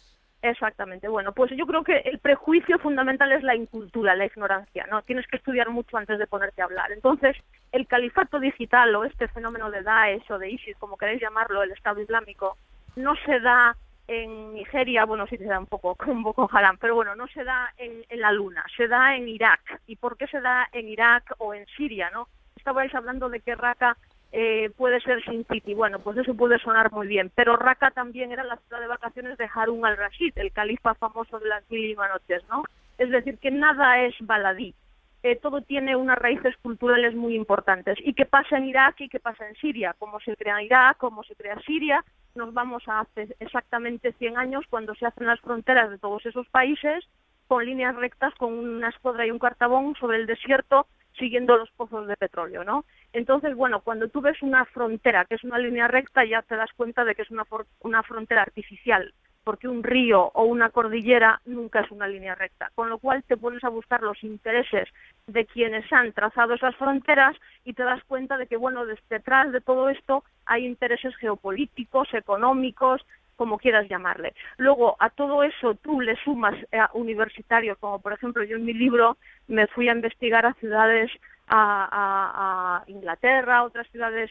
exactamente. 0.40 1.06
Bueno, 1.08 1.32
pues 1.32 1.50
yo 1.54 1.66
creo 1.66 1.84
que 1.84 1.98
el 1.98 2.18
prejuicio 2.18 2.78
fundamental 2.78 3.30
es 3.32 3.42
la 3.42 3.54
incultura, 3.54 4.14
la 4.14 4.24
ignorancia, 4.24 4.86
¿no? 4.90 5.02
Tienes 5.02 5.26
que 5.26 5.36
estudiar 5.36 5.68
mucho 5.68 5.98
antes 5.98 6.18
de 6.18 6.26
ponerte 6.26 6.62
a 6.62 6.64
hablar. 6.64 6.92
Entonces, 6.92 7.36
el 7.72 7.86
califato 7.86 8.40
digital 8.40 8.94
o 8.94 9.04
este 9.04 9.28
fenómeno 9.28 9.70
de 9.70 9.82
Daesh 9.82 10.32
o 10.32 10.38
de 10.38 10.50
ISIS, 10.50 10.76
como 10.78 10.96
queréis 10.96 11.20
llamarlo, 11.20 11.62
el 11.62 11.72
Estado 11.72 12.00
Islámico, 12.00 12.56
no 12.96 13.14
se 13.26 13.38
da 13.40 13.76
en 14.06 14.54
Nigeria, 14.54 15.04
bueno, 15.04 15.26
sí 15.26 15.36
se 15.36 15.44
da 15.44 15.58
un 15.58 15.66
poco 15.66 15.94
con 15.94 16.22
Boko 16.22 16.48
Haram, 16.50 16.78
pero 16.78 16.94
bueno, 16.94 17.14
no 17.14 17.28
se 17.28 17.44
da 17.44 17.72
en, 17.76 18.02
en 18.08 18.20
la 18.20 18.32
Luna, 18.32 18.64
se 18.74 18.88
da 18.88 19.14
en 19.14 19.28
Irak. 19.28 19.82
¿Y 19.86 19.96
por 19.96 20.16
qué 20.16 20.26
se 20.26 20.40
da 20.40 20.66
en 20.72 20.88
Irak 20.88 21.34
o 21.36 21.52
en 21.52 21.66
Siria, 21.76 22.08
no? 22.10 22.28
Estabais 22.68 22.94
hablando 22.94 23.30
de 23.30 23.40
que 23.40 23.54
Raqqa 23.54 23.96
eh, 24.30 24.70
puede 24.76 25.00
ser 25.00 25.24
Sin 25.24 25.46
City. 25.46 25.72
Bueno, 25.72 26.00
pues 26.00 26.18
eso 26.18 26.34
puede 26.34 26.58
sonar 26.58 26.92
muy 26.92 27.06
bien. 27.06 27.32
Pero 27.34 27.56
Raqqa 27.56 27.92
también 27.92 28.30
era 28.30 28.44
la 28.44 28.58
ciudad 28.58 28.80
de 28.82 28.86
vacaciones 28.86 29.38
de 29.38 29.48
Harun 29.52 29.86
al-Rashid, 29.86 30.36
el 30.36 30.52
califa 30.52 30.94
famoso 30.94 31.38
de 31.38 31.48
las 31.48 31.70
mil 31.70 31.88
y 31.88 31.94
una 31.94 32.08
noches, 32.08 32.42
¿no? 32.50 32.64
Es 32.98 33.08
decir, 33.10 33.38
que 33.38 33.50
nada 33.50 34.00
es 34.04 34.14
baladí. 34.20 34.74
Eh, 35.22 35.36
todo 35.36 35.62
tiene 35.62 35.96
unas 35.96 36.18
raíces 36.18 36.54
culturales 36.58 37.14
muy 37.14 37.34
importantes. 37.34 37.96
¿Y 38.04 38.12
qué 38.12 38.26
pasa 38.26 38.58
en 38.58 38.66
Irak 38.66 39.00
y 39.00 39.08
qué 39.08 39.18
pasa 39.18 39.48
en 39.48 39.56
Siria? 39.56 39.96
¿Cómo 39.98 40.20
se 40.20 40.36
crea 40.36 40.62
Irak? 40.62 40.98
¿Cómo 40.98 41.24
se 41.24 41.34
crea 41.34 41.58
Siria? 41.66 42.04
Nos 42.34 42.52
vamos 42.52 42.86
a 42.86 43.00
hace 43.00 43.34
exactamente 43.40 44.12
100 44.12 44.36
años 44.36 44.66
cuando 44.68 44.94
se 44.94 45.06
hacen 45.06 45.26
las 45.26 45.40
fronteras 45.40 45.88
de 45.88 45.98
todos 45.98 46.24
esos 46.26 46.46
países 46.50 47.02
con 47.46 47.64
líneas 47.64 47.96
rectas, 47.96 48.34
con 48.34 48.52
una 48.52 48.90
escuadra 48.90 49.26
y 49.26 49.30
un 49.30 49.38
cartabón 49.38 49.94
sobre 49.98 50.18
el 50.18 50.26
desierto 50.26 50.86
siguiendo 51.18 51.56
los 51.56 51.70
pozos 51.72 52.06
de 52.06 52.16
petróleo, 52.16 52.64
¿no? 52.64 52.84
Entonces, 53.12 53.54
bueno, 53.54 53.80
cuando 53.80 54.08
tú 54.08 54.20
ves 54.20 54.40
una 54.42 54.64
frontera 54.66 55.24
que 55.24 55.34
es 55.34 55.44
una 55.44 55.58
línea 55.58 55.88
recta, 55.88 56.24
ya 56.24 56.42
te 56.42 56.56
das 56.56 56.70
cuenta 56.76 57.04
de 57.04 57.14
que 57.14 57.22
es 57.22 57.30
una, 57.30 57.44
una 57.80 58.02
frontera 58.02 58.42
artificial, 58.42 59.12
porque 59.44 59.66
un 59.66 59.82
río 59.82 60.30
o 60.34 60.44
una 60.44 60.68
cordillera 60.68 61.40
nunca 61.46 61.80
es 61.80 61.90
una 61.90 62.06
línea 62.06 62.34
recta, 62.34 62.70
con 62.74 62.90
lo 62.90 62.98
cual 62.98 63.24
te 63.24 63.36
pones 63.36 63.64
a 63.64 63.70
buscar 63.70 64.02
los 64.02 64.22
intereses 64.22 64.88
de 65.26 65.46
quienes 65.46 65.90
han 65.92 66.12
trazado 66.12 66.54
esas 66.54 66.76
fronteras 66.76 67.34
y 67.64 67.72
te 67.72 67.82
das 67.82 68.04
cuenta 68.04 68.36
de 68.36 68.46
que, 68.46 68.56
bueno, 68.56 68.84
detrás 68.84 69.50
de 69.50 69.60
todo 69.60 69.88
esto 69.88 70.22
hay 70.44 70.66
intereses 70.66 71.16
geopolíticos, 71.16 72.12
económicos, 72.12 73.00
como 73.38 73.56
quieras 73.56 73.88
llamarle. 73.88 74.34
Luego, 74.56 74.96
a 74.98 75.10
todo 75.10 75.44
eso 75.44 75.76
tú 75.76 76.00
le 76.00 76.16
sumas 76.24 76.54
a 76.72 76.76
eh, 76.76 76.88
universitarios, 76.92 77.78
como 77.78 78.00
por 78.00 78.12
ejemplo 78.12 78.42
yo 78.42 78.56
en 78.56 78.64
mi 78.64 78.74
libro 78.74 79.16
me 79.46 79.68
fui 79.68 79.88
a 79.88 79.92
investigar 79.92 80.44
a 80.44 80.54
ciudades, 80.54 81.10
a, 81.46 82.82
Inglaterra, 82.88 83.58
a 83.58 83.64
otras 83.64 83.88
ciudades, 83.90 84.30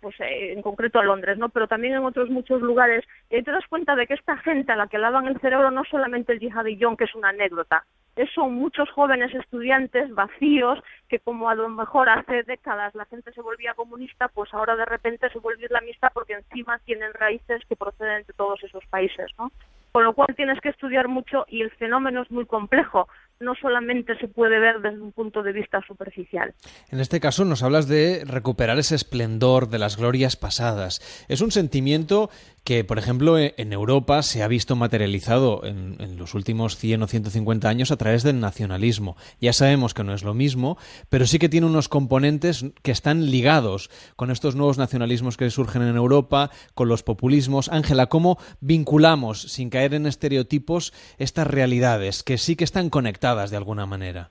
pues 0.00 0.18
eh, 0.20 0.52
en 0.52 0.62
concreto 0.62 0.98
a 0.98 1.04
Londres, 1.04 1.38
¿no? 1.38 1.48
Pero 1.48 1.68
también 1.68 1.94
en 1.94 2.04
otros 2.04 2.28
muchos 2.30 2.60
lugares. 2.60 3.04
Y 3.30 3.42
te 3.42 3.50
das 3.50 3.66
cuenta 3.68 3.96
de 3.96 4.06
que 4.06 4.14
esta 4.14 4.36
gente 4.38 4.72
a 4.72 4.76
la 4.76 4.88
que 4.88 4.98
lavan 4.98 5.26
el 5.26 5.40
cerebro 5.40 5.70
no 5.70 5.84
solamente 5.84 6.32
el 6.32 6.40
yihadillón, 6.40 6.96
que 6.96 7.04
es 7.04 7.14
una 7.14 7.30
anécdota, 7.30 7.84
son 8.26 8.54
muchos 8.54 8.90
jóvenes 8.90 9.34
estudiantes 9.34 10.12
vacíos 10.14 10.78
que 11.08 11.20
como 11.20 11.48
a 11.48 11.54
lo 11.54 11.68
mejor 11.68 12.08
hace 12.08 12.42
décadas 12.42 12.94
la 12.94 13.04
gente 13.06 13.32
se 13.32 13.40
volvía 13.40 13.74
comunista, 13.74 14.28
pues 14.28 14.52
ahora 14.52 14.76
de 14.76 14.84
repente 14.84 15.30
se 15.30 15.38
vuelve 15.38 15.64
islamista 15.64 16.10
porque 16.10 16.34
encima 16.34 16.78
tienen 16.80 17.12
raíces 17.14 17.62
que 17.68 17.76
proceden 17.76 18.24
de 18.26 18.32
todos 18.32 18.62
esos 18.64 18.84
países, 18.86 19.30
¿no? 19.38 19.52
Con 19.92 20.04
lo 20.04 20.12
cual 20.12 20.34
tienes 20.36 20.60
que 20.60 20.68
estudiar 20.68 21.08
mucho 21.08 21.44
y 21.48 21.62
el 21.62 21.70
fenómeno 21.72 22.22
es 22.22 22.30
muy 22.30 22.46
complejo 22.46 23.08
no 23.40 23.54
solamente 23.54 24.16
se 24.18 24.28
puede 24.28 24.58
ver 24.58 24.80
desde 24.80 25.00
un 25.00 25.12
punto 25.12 25.42
de 25.42 25.52
vista 25.52 25.80
superficial. 25.86 26.54
En 26.90 27.00
este 27.00 27.20
caso 27.20 27.44
nos 27.44 27.62
hablas 27.62 27.88
de 27.88 28.24
recuperar 28.24 28.78
ese 28.78 28.94
esplendor 28.94 29.68
de 29.68 29.78
las 29.78 29.96
glorias 29.96 30.36
pasadas. 30.36 31.00
Es 31.28 31.40
un 31.40 31.50
sentimiento 31.50 32.30
que, 32.64 32.84
por 32.84 32.98
ejemplo, 32.98 33.38
e, 33.38 33.54
en 33.58 33.72
Europa 33.72 34.22
se 34.22 34.42
ha 34.42 34.48
visto 34.48 34.76
materializado 34.76 35.64
en, 35.64 35.96
los 36.18 36.34
últimos 36.34 36.76
100 36.76 37.02
o 37.02 37.06
150 37.06 37.68
años 37.68 37.90
a 37.90 37.96
través 37.96 38.22
del 38.22 38.40
nacionalismo. 38.40 39.16
Ya 39.40 39.52
sabemos 39.52 39.94
que 39.94 40.04
no 40.04 40.14
es 40.14 40.24
lo 40.24 40.34
mismo, 40.34 40.78
pero 41.08 41.26
sí 41.26 41.38
que 41.38 41.48
tiene 41.48 41.66
unos 41.66 41.88
componentes 41.88 42.64
que 42.82 42.90
están 42.90 43.30
ligados 43.30 43.90
con 44.16 44.30
estos 44.30 44.56
nuevos 44.56 44.78
nacionalismos 44.78 45.36
que 45.36 45.50
surgen 45.50 45.82
en 45.82 45.96
Europa, 45.96 46.50
con 46.74 46.88
los 46.88 47.02
populismos. 47.02 47.68
Ángela, 47.68 48.06
¿cómo 48.06 48.38
vinculamos, 48.60 49.42
sin 49.42 49.70
caer 49.70 49.94
en 49.94 50.06
estereotipos, 50.06 50.92
estas 51.18 51.46
realidades 51.46 52.22
que 52.22 52.38
sí 52.38 52.56
que 52.56 52.64
están 52.64 52.90
conectadas? 52.90 53.18
de 53.50 53.56
alguna 53.56 53.86
manera. 53.86 54.30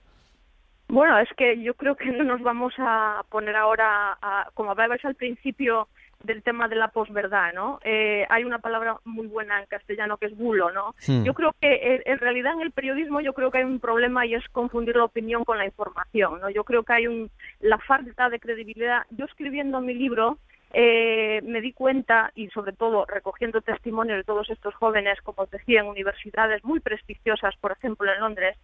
Bueno, 0.89 1.19
es 1.19 1.29
que 1.35 1.61
yo 1.61 1.73
creo 1.73 1.95
que 1.95 2.11
no 2.11 2.23
nos 2.23 2.41
vamos 2.41 2.73
a 2.77 3.21
poner 3.29 3.55
ahora, 3.55 4.17
como 4.53 4.71
hablabais 4.71 5.03
al 5.03 5.15
principio 5.15 5.89
del 6.27 6.43
tema 6.43 6.67
de 6.67 6.75
la 6.75 6.89
posverdad, 6.89 7.53
¿no? 7.53 7.79
Eh, 7.83 8.25
hay 8.29 8.43
una 8.43 8.59
palabra 8.59 8.97
muy 9.05 9.25
buena 9.27 9.59
en 9.59 9.65
castellano 9.65 10.17
que 10.17 10.27
es 10.27 10.37
bulo, 10.37 10.71
¿no? 10.71 10.93
Hmm. 11.07 11.23
Yo 11.23 11.33
creo 11.33 11.55
que 11.59 11.71
eh, 11.71 12.03
en 12.05 12.19
realidad 12.19 12.53
en 12.53 12.61
el 12.61 12.71
periodismo 12.71 13.21
yo 13.21 13.33
creo 13.33 13.49
que 13.49 13.59
hay 13.59 13.63
un 13.63 13.79
problema 13.79 14.25
y 14.25 14.35
es 14.35 14.47
confundir 14.49 14.97
la 14.97 15.05
opinión 15.05 15.43
con 15.45 15.57
la 15.57 15.65
información, 15.65 16.39
¿no? 16.41 16.49
Yo 16.49 16.63
creo 16.63 16.83
que 16.83 16.93
hay 16.93 17.07
un, 17.07 17.31
la 17.61 17.79
falta 17.79 18.29
de 18.29 18.39
credibilidad. 18.39 19.03
Yo 19.09 19.25
escribiendo 19.25 19.81
mi 19.81 19.93
libro 19.95 20.37
eh, 20.73 21.41
me 21.43 21.61
di 21.61 21.71
cuenta, 21.71 22.31
y 22.35 22.49
sobre 22.49 22.73
todo 22.73 23.05
recogiendo 23.05 23.61
testimonio 23.61 24.15
de 24.15 24.23
todos 24.23 24.49
estos 24.49 24.75
jóvenes, 24.75 25.19
como 25.21 25.43
os 25.43 25.49
decía, 25.49 25.79
en 25.79 25.87
universidades 25.87 26.63
muy 26.63 26.81
prestigiosas, 26.81 27.55
por 27.57 27.71
ejemplo 27.71 28.11
en 28.11 28.19
Londres, 28.19 28.57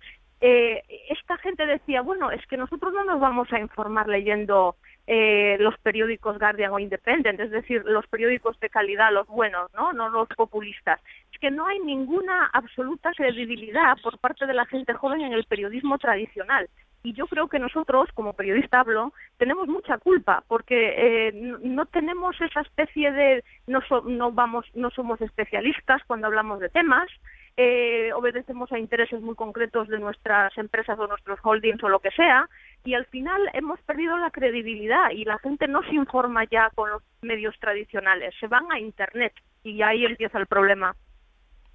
eh, 0.45 0.83
esta 1.07 1.37
gente 1.37 1.65
decía, 1.65 2.01
bueno, 2.01 2.29
es 2.29 2.45
que 2.47 2.57
nosotros 2.57 2.91
no 2.91 3.05
nos 3.05 3.21
vamos 3.21 3.47
a 3.53 3.59
informar 3.61 4.09
leyendo 4.09 4.75
eh, 5.07 5.55
los 5.61 5.77
periódicos 5.77 6.37
Guardian 6.37 6.73
o 6.73 6.79
Independent, 6.79 7.39
es 7.39 7.49
decir, 7.49 7.81
los 7.85 8.05
periódicos 8.07 8.59
de 8.59 8.69
calidad, 8.69 9.13
los 9.13 9.25
buenos, 9.27 9.73
¿no? 9.73 9.93
No 9.93 10.09
los 10.09 10.27
populistas. 10.27 10.99
Es 11.31 11.39
que 11.39 11.49
no 11.49 11.65
hay 11.65 11.79
ninguna 11.79 12.47
absoluta 12.51 13.11
credibilidad 13.15 13.95
por 14.03 14.17
parte 14.17 14.45
de 14.45 14.53
la 14.53 14.65
gente 14.65 14.93
joven 14.93 15.21
en 15.21 15.31
el 15.31 15.45
periodismo 15.45 15.97
tradicional. 15.97 16.67
Y 17.03 17.13
yo 17.13 17.25
creo 17.27 17.47
que 17.47 17.59
nosotros, 17.59 18.09
como 18.13 18.33
periodista 18.33 18.81
hablo, 18.81 19.13
tenemos 19.37 19.69
mucha 19.69 19.97
culpa 19.97 20.43
porque 20.49 20.93
eh, 20.97 21.31
no, 21.61 21.85
tenemos 21.85 22.35
esa 22.41 22.59
especie 22.59 23.13
de 23.13 23.45
no, 23.67 23.79
no 24.05 24.33
vamos 24.33 24.65
no 24.73 24.89
somos 24.89 25.21
especialistas 25.21 26.01
cuando 26.05 26.27
hablamos 26.27 26.59
de 26.59 26.67
temas, 26.67 27.09
eh, 27.57 28.11
obedecemos 28.13 28.71
a 28.71 28.79
intereses 28.79 29.21
muy 29.21 29.35
concretos 29.35 29.87
de 29.87 29.99
nuestras 29.99 30.57
empresas 30.57 30.97
o 30.97 31.07
nuestros 31.07 31.39
holdings 31.43 31.83
o 31.83 31.89
lo 31.89 31.99
que 31.99 32.11
sea, 32.11 32.49
y 32.83 32.95
al 32.95 33.05
final 33.05 33.41
hemos 33.53 33.79
perdido 33.81 34.17
la 34.17 34.31
credibilidad 34.31 35.11
y 35.11 35.25
la 35.25 35.37
gente 35.39 35.67
no 35.67 35.83
se 35.83 35.95
informa 35.95 36.45
ya 36.45 36.69
con 36.73 36.89
los 36.89 37.03
medios 37.21 37.55
tradicionales, 37.59 38.33
se 38.39 38.47
van 38.47 38.71
a 38.71 38.79
Internet 38.79 39.33
y 39.63 39.81
ahí 39.81 40.05
empieza 40.05 40.39
el 40.39 40.47
problema. 40.47 40.95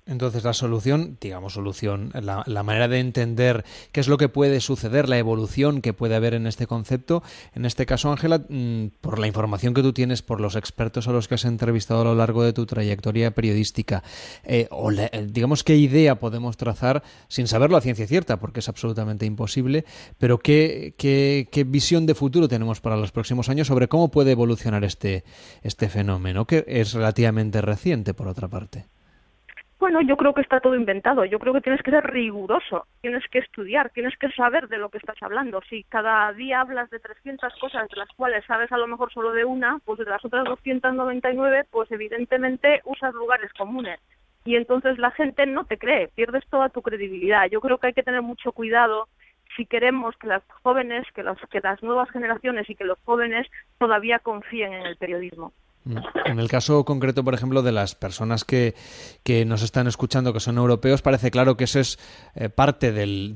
Entonces 0.08 0.42
la 0.42 0.54
solución, 0.54 1.18
digamos 1.20 1.52
solución, 1.52 2.12
la, 2.14 2.62
manera 2.62 2.88
de 2.88 2.98
entender 2.98 3.64
qué 3.92 4.00
es 4.00 4.08
lo 4.08 4.16
que 4.16 4.30
puede 4.30 4.60
suceder, 4.60 5.06
la 5.06 5.18
evolución 5.18 5.82
que 5.82 5.92
puede 5.92 6.14
haber 6.14 6.32
en 6.32 6.46
este 6.46 6.66
concepto, 6.66 7.22
en 7.54 7.66
este 7.66 7.84
caso 7.84 8.10
Ángela, 8.10 8.42
mm, 8.48 8.86
por 9.02 9.18
la 9.18 9.26
información 9.26 9.74
que 9.74 9.82
tú 9.82 9.92
tienes, 9.92 10.22
por 10.22 10.40
los 10.40 10.56
expertos 10.56 11.08
a 11.08 11.12
los 11.12 11.28
que 11.28 11.34
has 11.34 11.44
entrevistado 11.44 12.00
a 12.00 12.04
lo 12.04 12.14
largo 12.14 12.42
de 12.42 12.54
tu 12.54 12.64
trayectoria 12.64 13.32
periodística, 13.32 14.02
eh, 14.44 14.66
o 14.70 14.90
eh, 14.90 15.10
digamos 15.30 15.62
qué 15.62 15.76
idea 15.76 16.18
podemos 16.18 16.56
trazar 16.56 17.02
sin 17.28 17.46
saberlo 17.46 17.76
a 17.76 17.82
ciencia 17.82 18.06
cierta, 18.06 18.38
porque 18.38 18.60
es 18.60 18.68
absolutamente 18.70 19.26
imposible, 19.26 19.84
pero 20.16 20.38
qué, 20.38 20.94
qué, 20.96 21.48
qué 21.52 21.64
visión 21.64 22.06
de 22.06 22.14
futuro 22.14 22.48
tenemos 22.48 22.80
para 22.80 22.96
los 22.96 23.12
próximos 23.12 23.50
años 23.50 23.66
sobre 23.66 23.88
cómo 23.88 24.10
puede 24.10 24.32
evolucionar 24.32 24.84
este, 24.84 25.24
este 25.62 25.90
fenómeno, 25.90 26.46
que 26.46 26.64
es 26.66 26.94
relativamente 26.94 27.60
reciente 27.60 28.14
por 28.14 28.28
otra 28.28 28.48
parte. 28.48 28.86
Bueno, 29.78 30.00
yo 30.00 30.16
creo 30.16 30.34
que 30.34 30.40
está 30.40 30.58
todo 30.58 30.74
inventado. 30.74 31.24
Yo 31.24 31.38
creo 31.38 31.54
que 31.54 31.60
tienes 31.60 31.82
que 31.82 31.92
ser 31.92 32.04
riguroso, 32.04 32.86
tienes 33.00 33.22
que 33.28 33.38
estudiar, 33.38 33.90
tienes 33.90 34.16
que 34.18 34.28
saber 34.32 34.66
de 34.68 34.78
lo 34.78 34.88
que 34.88 34.98
estás 34.98 35.16
hablando. 35.22 35.60
Si 35.70 35.84
cada 35.84 36.32
día 36.32 36.60
hablas 36.60 36.90
de 36.90 36.98
300 36.98 37.54
cosas 37.60 37.88
de 37.88 37.96
las 37.96 38.08
cuales 38.16 38.44
sabes 38.46 38.72
a 38.72 38.76
lo 38.76 38.88
mejor 38.88 39.12
solo 39.12 39.30
de 39.30 39.44
una, 39.44 39.78
pues 39.84 40.00
de 40.00 40.06
las 40.06 40.24
otras 40.24 40.44
299, 40.44 41.66
pues 41.70 41.90
evidentemente 41.92 42.82
usas 42.86 43.14
lugares 43.14 43.52
comunes. 43.52 44.00
Y 44.44 44.56
entonces 44.56 44.98
la 44.98 45.12
gente 45.12 45.46
no 45.46 45.64
te 45.64 45.78
cree, 45.78 46.08
pierdes 46.08 46.44
toda 46.48 46.70
tu 46.70 46.82
credibilidad. 46.82 47.48
Yo 47.48 47.60
creo 47.60 47.78
que 47.78 47.88
hay 47.88 47.92
que 47.92 48.02
tener 48.02 48.22
mucho 48.22 48.50
cuidado 48.50 49.06
si 49.56 49.64
queremos 49.64 50.16
que 50.16 50.26
las 50.26 50.42
jóvenes, 50.62 51.06
que, 51.14 51.22
los, 51.22 51.38
que 51.50 51.60
las 51.60 51.82
nuevas 51.84 52.10
generaciones 52.10 52.68
y 52.68 52.74
que 52.74 52.84
los 52.84 52.98
jóvenes 53.04 53.46
todavía 53.78 54.18
confíen 54.18 54.72
en 54.72 54.86
el 54.86 54.96
periodismo. 54.96 55.52
En 56.24 56.38
el 56.38 56.48
caso 56.48 56.84
concreto, 56.84 57.24
por 57.24 57.34
ejemplo, 57.34 57.62
de 57.62 57.72
las 57.72 57.94
personas 57.94 58.44
que, 58.44 58.74
que 59.22 59.44
nos 59.44 59.62
están 59.62 59.86
escuchando, 59.86 60.32
que 60.32 60.40
son 60.40 60.58
europeos, 60.58 61.02
parece 61.02 61.30
claro 61.30 61.56
que 61.56 61.64
eso 61.64 61.80
es 61.80 61.98
eh, 62.34 62.48
parte 62.48 62.92
del, 62.92 63.34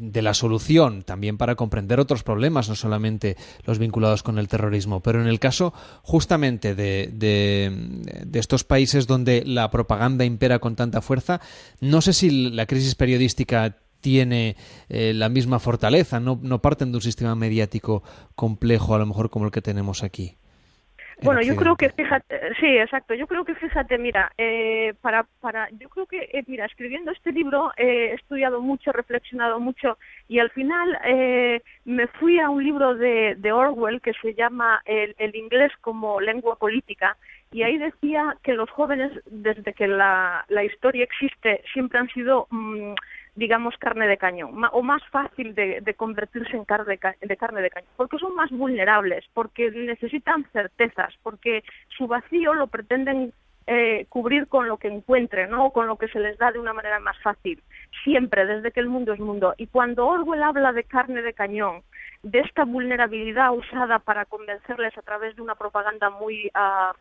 de 0.00 0.22
la 0.22 0.34
solución 0.34 1.02
también 1.02 1.36
para 1.36 1.56
comprender 1.56 2.00
otros 2.00 2.22
problemas, 2.22 2.68
no 2.68 2.74
solamente 2.74 3.36
los 3.64 3.78
vinculados 3.78 4.22
con 4.22 4.38
el 4.38 4.48
terrorismo. 4.48 5.00
Pero 5.00 5.20
en 5.20 5.28
el 5.28 5.38
caso 5.38 5.74
justamente 6.02 6.74
de, 6.74 7.10
de, 7.12 8.38
estos 8.38 8.64
países 8.64 9.06
donde 9.06 9.44
la 9.44 9.70
propaganda 9.70 10.24
impera 10.24 10.58
con 10.58 10.74
tanta 10.74 11.02
fuerza, 11.02 11.40
no 11.80 12.00
sé 12.00 12.14
si 12.14 12.50
la 12.50 12.66
crisis 12.66 12.94
periodística 12.94 13.76
tiene 14.00 14.56
eh, 14.88 15.12
la 15.14 15.28
misma 15.28 15.58
fortaleza, 15.58 16.20
no, 16.20 16.38
no 16.42 16.62
parten 16.62 16.90
de 16.90 16.96
un 16.96 17.02
sistema 17.02 17.34
mediático 17.34 18.02
complejo, 18.34 18.94
a 18.94 18.98
lo 18.98 19.04
mejor 19.04 19.28
como 19.28 19.44
el 19.44 19.50
que 19.50 19.60
tenemos 19.60 20.02
aquí. 20.02 20.39
Bueno, 21.22 21.42
yo 21.42 21.54
creo 21.56 21.76
que 21.76 21.90
fíjate, 21.90 22.54
sí, 22.60 22.66
exacto. 22.66 23.14
Yo 23.14 23.26
creo 23.26 23.44
que 23.44 23.54
fíjate, 23.54 23.98
mira, 23.98 24.32
eh, 24.38 24.94
para, 25.00 25.26
para, 25.40 25.68
yo 25.70 25.88
creo 25.88 26.06
que, 26.06 26.30
eh, 26.32 26.44
mira, 26.46 26.64
escribiendo 26.64 27.10
este 27.10 27.32
libro 27.32 27.72
he 27.76 28.14
estudiado 28.14 28.60
mucho, 28.60 28.92
reflexionado 28.92 29.60
mucho 29.60 29.98
y 30.28 30.38
al 30.38 30.50
final 30.50 30.98
eh, 31.04 31.62
me 31.84 32.06
fui 32.06 32.38
a 32.38 32.48
un 32.48 32.64
libro 32.64 32.94
de, 32.94 33.34
de 33.36 33.52
Orwell 33.52 34.00
que 34.00 34.12
se 34.22 34.34
llama 34.34 34.80
el, 34.84 35.14
el, 35.18 35.34
inglés 35.36 35.72
como 35.80 36.20
lengua 36.20 36.56
política 36.56 37.16
y 37.52 37.62
ahí 37.62 37.78
decía 37.78 38.36
que 38.42 38.54
los 38.54 38.70
jóvenes, 38.70 39.12
desde 39.26 39.74
que 39.74 39.88
la, 39.88 40.44
la 40.48 40.64
historia 40.64 41.04
existe, 41.04 41.62
siempre 41.72 41.98
han 41.98 42.08
sido 42.08 42.46
mm, 42.50 42.94
digamos, 43.34 43.76
carne 43.78 44.06
de 44.06 44.16
cañón, 44.16 44.62
o 44.72 44.82
más 44.82 45.02
fácil 45.08 45.54
de, 45.54 45.94
convertirse 45.96 46.56
en 46.56 46.64
carne 46.64 46.98
de, 47.20 47.36
carne 47.36 47.62
de 47.62 47.70
cañón, 47.70 47.90
porque 47.96 48.18
son 48.18 48.34
más 48.34 48.50
vulnerables, 48.50 49.24
porque 49.34 49.70
necesitan 49.70 50.44
certezas, 50.52 51.14
porque 51.22 51.62
su 51.88 52.06
vacío 52.06 52.54
lo 52.54 52.66
pretenden 52.66 53.32
eh, 53.66 54.06
cubrir 54.08 54.48
con 54.48 54.68
lo 54.68 54.78
que 54.78 54.88
encuentren, 54.88 55.50
¿no? 55.50 55.70
con 55.70 55.86
lo 55.86 55.96
que 55.96 56.08
se 56.08 56.18
les 56.18 56.38
da 56.38 56.50
de 56.50 56.58
una 56.58 56.72
manera 56.72 56.98
más 56.98 57.18
fácil, 57.22 57.62
siempre, 58.04 58.46
desde 58.46 58.72
que 58.72 58.80
el 58.80 58.88
mundo 58.88 59.12
es 59.12 59.20
mundo. 59.20 59.54
Y 59.56 59.68
cuando 59.68 60.06
Orwell 60.06 60.42
habla 60.42 60.72
de 60.72 60.84
carne 60.84 61.22
de 61.22 61.32
cañón, 61.32 61.82
de 62.22 62.40
esta 62.40 62.64
vulnerabilidad 62.64 63.54
usada 63.54 63.98
para 63.98 64.24
convencerles 64.24 64.96
a 64.98 65.02
través 65.02 65.36
de 65.36 65.42
una 65.42 65.54
propaganda 65.54 66.10
muy... 66.10 66.50
Uh, 66.54 66.94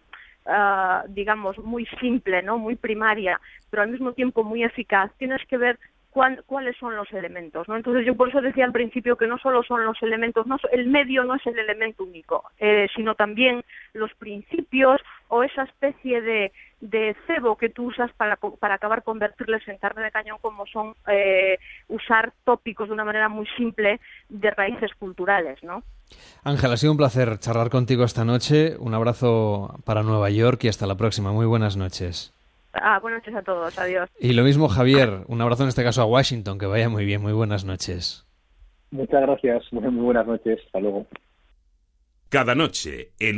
digamos, 1.09 1.59
muy 1.59 1.85
simple, 1.99 2.41
¿no? 2.41 2.57
Muy 2.57 2.75
primaria, 2.75 3.39
pero 3.69 3.83
al 3.83 3.89
mismo 3.89 4.13
tiempo 4.13 4.43
muy 4.43 4.63
eficaz. 4.63 5.11
Tienes 5.17 5.45
que 5.45 5.57
ver 5.57 5.77
cuáles 6.11 6.75
son 6.77 6.95
los 6.95 7.11
elementos. 7.13 7.67
¿no? 7.67 7.75
Entonces 7.75 8.05
yo 8.05 8.15
por 8.15 8.29
eso 8.29 8.41
decía 8.41 8.65
al 8.65 8.71
principio 8.71 9.15
que 9.15 9.27
no 9.27 9.37
solo 9.37 9.63
son 9.63 9.85
los 9.85 10.01
elementos, 10.01 10.47
no, 10.47 10.57
el 10.71 10.87
medio 10.87 11.23
no 11.23 11.35
es 11.35 11.45
el 11.45 11.57
elemento 11.57 12.03
único, 12.03 12.43
eh, 12.59 12.87
sino 12.95 13.15
también 13.15 13.63
los 13.93 14.13
principios 14.15 15.01
o 15.27 15.43
esa 15.43 15.63
especie 15.63 16.21
de, 16.21 16.51
cebo 17.27 17.57
que 17.57 17.69
tú 17.69 17.87
usas 17.87 18.11
para, 18.13 18.37
para 18.37 18.75
acabar 18.75 19.03
convertirles 19.03 19.67
en 19.67 19.77
carne 19.77 20.03
de 20.03 20.11
cañón 20.11 20.37
como 20.41 20.65
son 20.65 20.95
eh, 21.07 21.57
usar 21.87 22.33
tópicos 22.43 22.87
de 22.87 22.93
una 22.93 23.05
manera 23.05 23.29
muy 23.29 23.45
simple 23.57 23.99
de 24.29 24.51
raíces 24.51 24.91
culturales, 24.97 25.61
¿no? 25.63 25.83
Ángel, 26.43 26.71
ha 26.71 26.77
sido 26.77 26.91
un 26.91 26.97
placer 26.97 27.37
charlar 27.37 27.69
contigo 27.69 28.03
esta 28.03 28.25
noche. 28.25 28.75
Un 28.79 28.95
abrazo 28.95 29.79
para 29.85 30.01
Nueva 30.01 30.31
York 30.31 30.63
y 30.63 30.69
hasta 30.69 30.87
la 30.87 30.95
próxima. 30.95 31.31
Muy 31.31 31.45
buenas 31.45 31.77
noches. 31.77 32.33
Ah, 32.73 32.99
buenas 32.99 33.21
noches 33.21 33.35
a 33.35 33.41
todos, 33.41 33.77
adiós. 33.79 34.09
Y 34.19 34.33
lo 34.33 34.43
mismo, 34.43 34.67
Javier, 34.67 35.21
un 35.27 35.41
abrazo 35.41 35.63
en 35.63 35.69
este 35.69 35.83
caso 35.83 36.01
a 36.01 36.05
Washington, 36.05 36.59
que 36.59 36.65
vaya 36.65 36.89
muy 36.89 37.05
bien, 37.05 37.21
muy 37.21 37.33
buenas 37.33 37.65
noches. 37.65 38.25
Muchas 38.91 39.21
gracias, 39.21 39.63
muy 39.71 39.83
buenas 39.89 40.27
noches, 40.27 40.59
hasta 40.65 40.79
luego. 40.79 41.05
Cada 42.29 42.53
noche, 42.53 43.11
en 43.19 43.27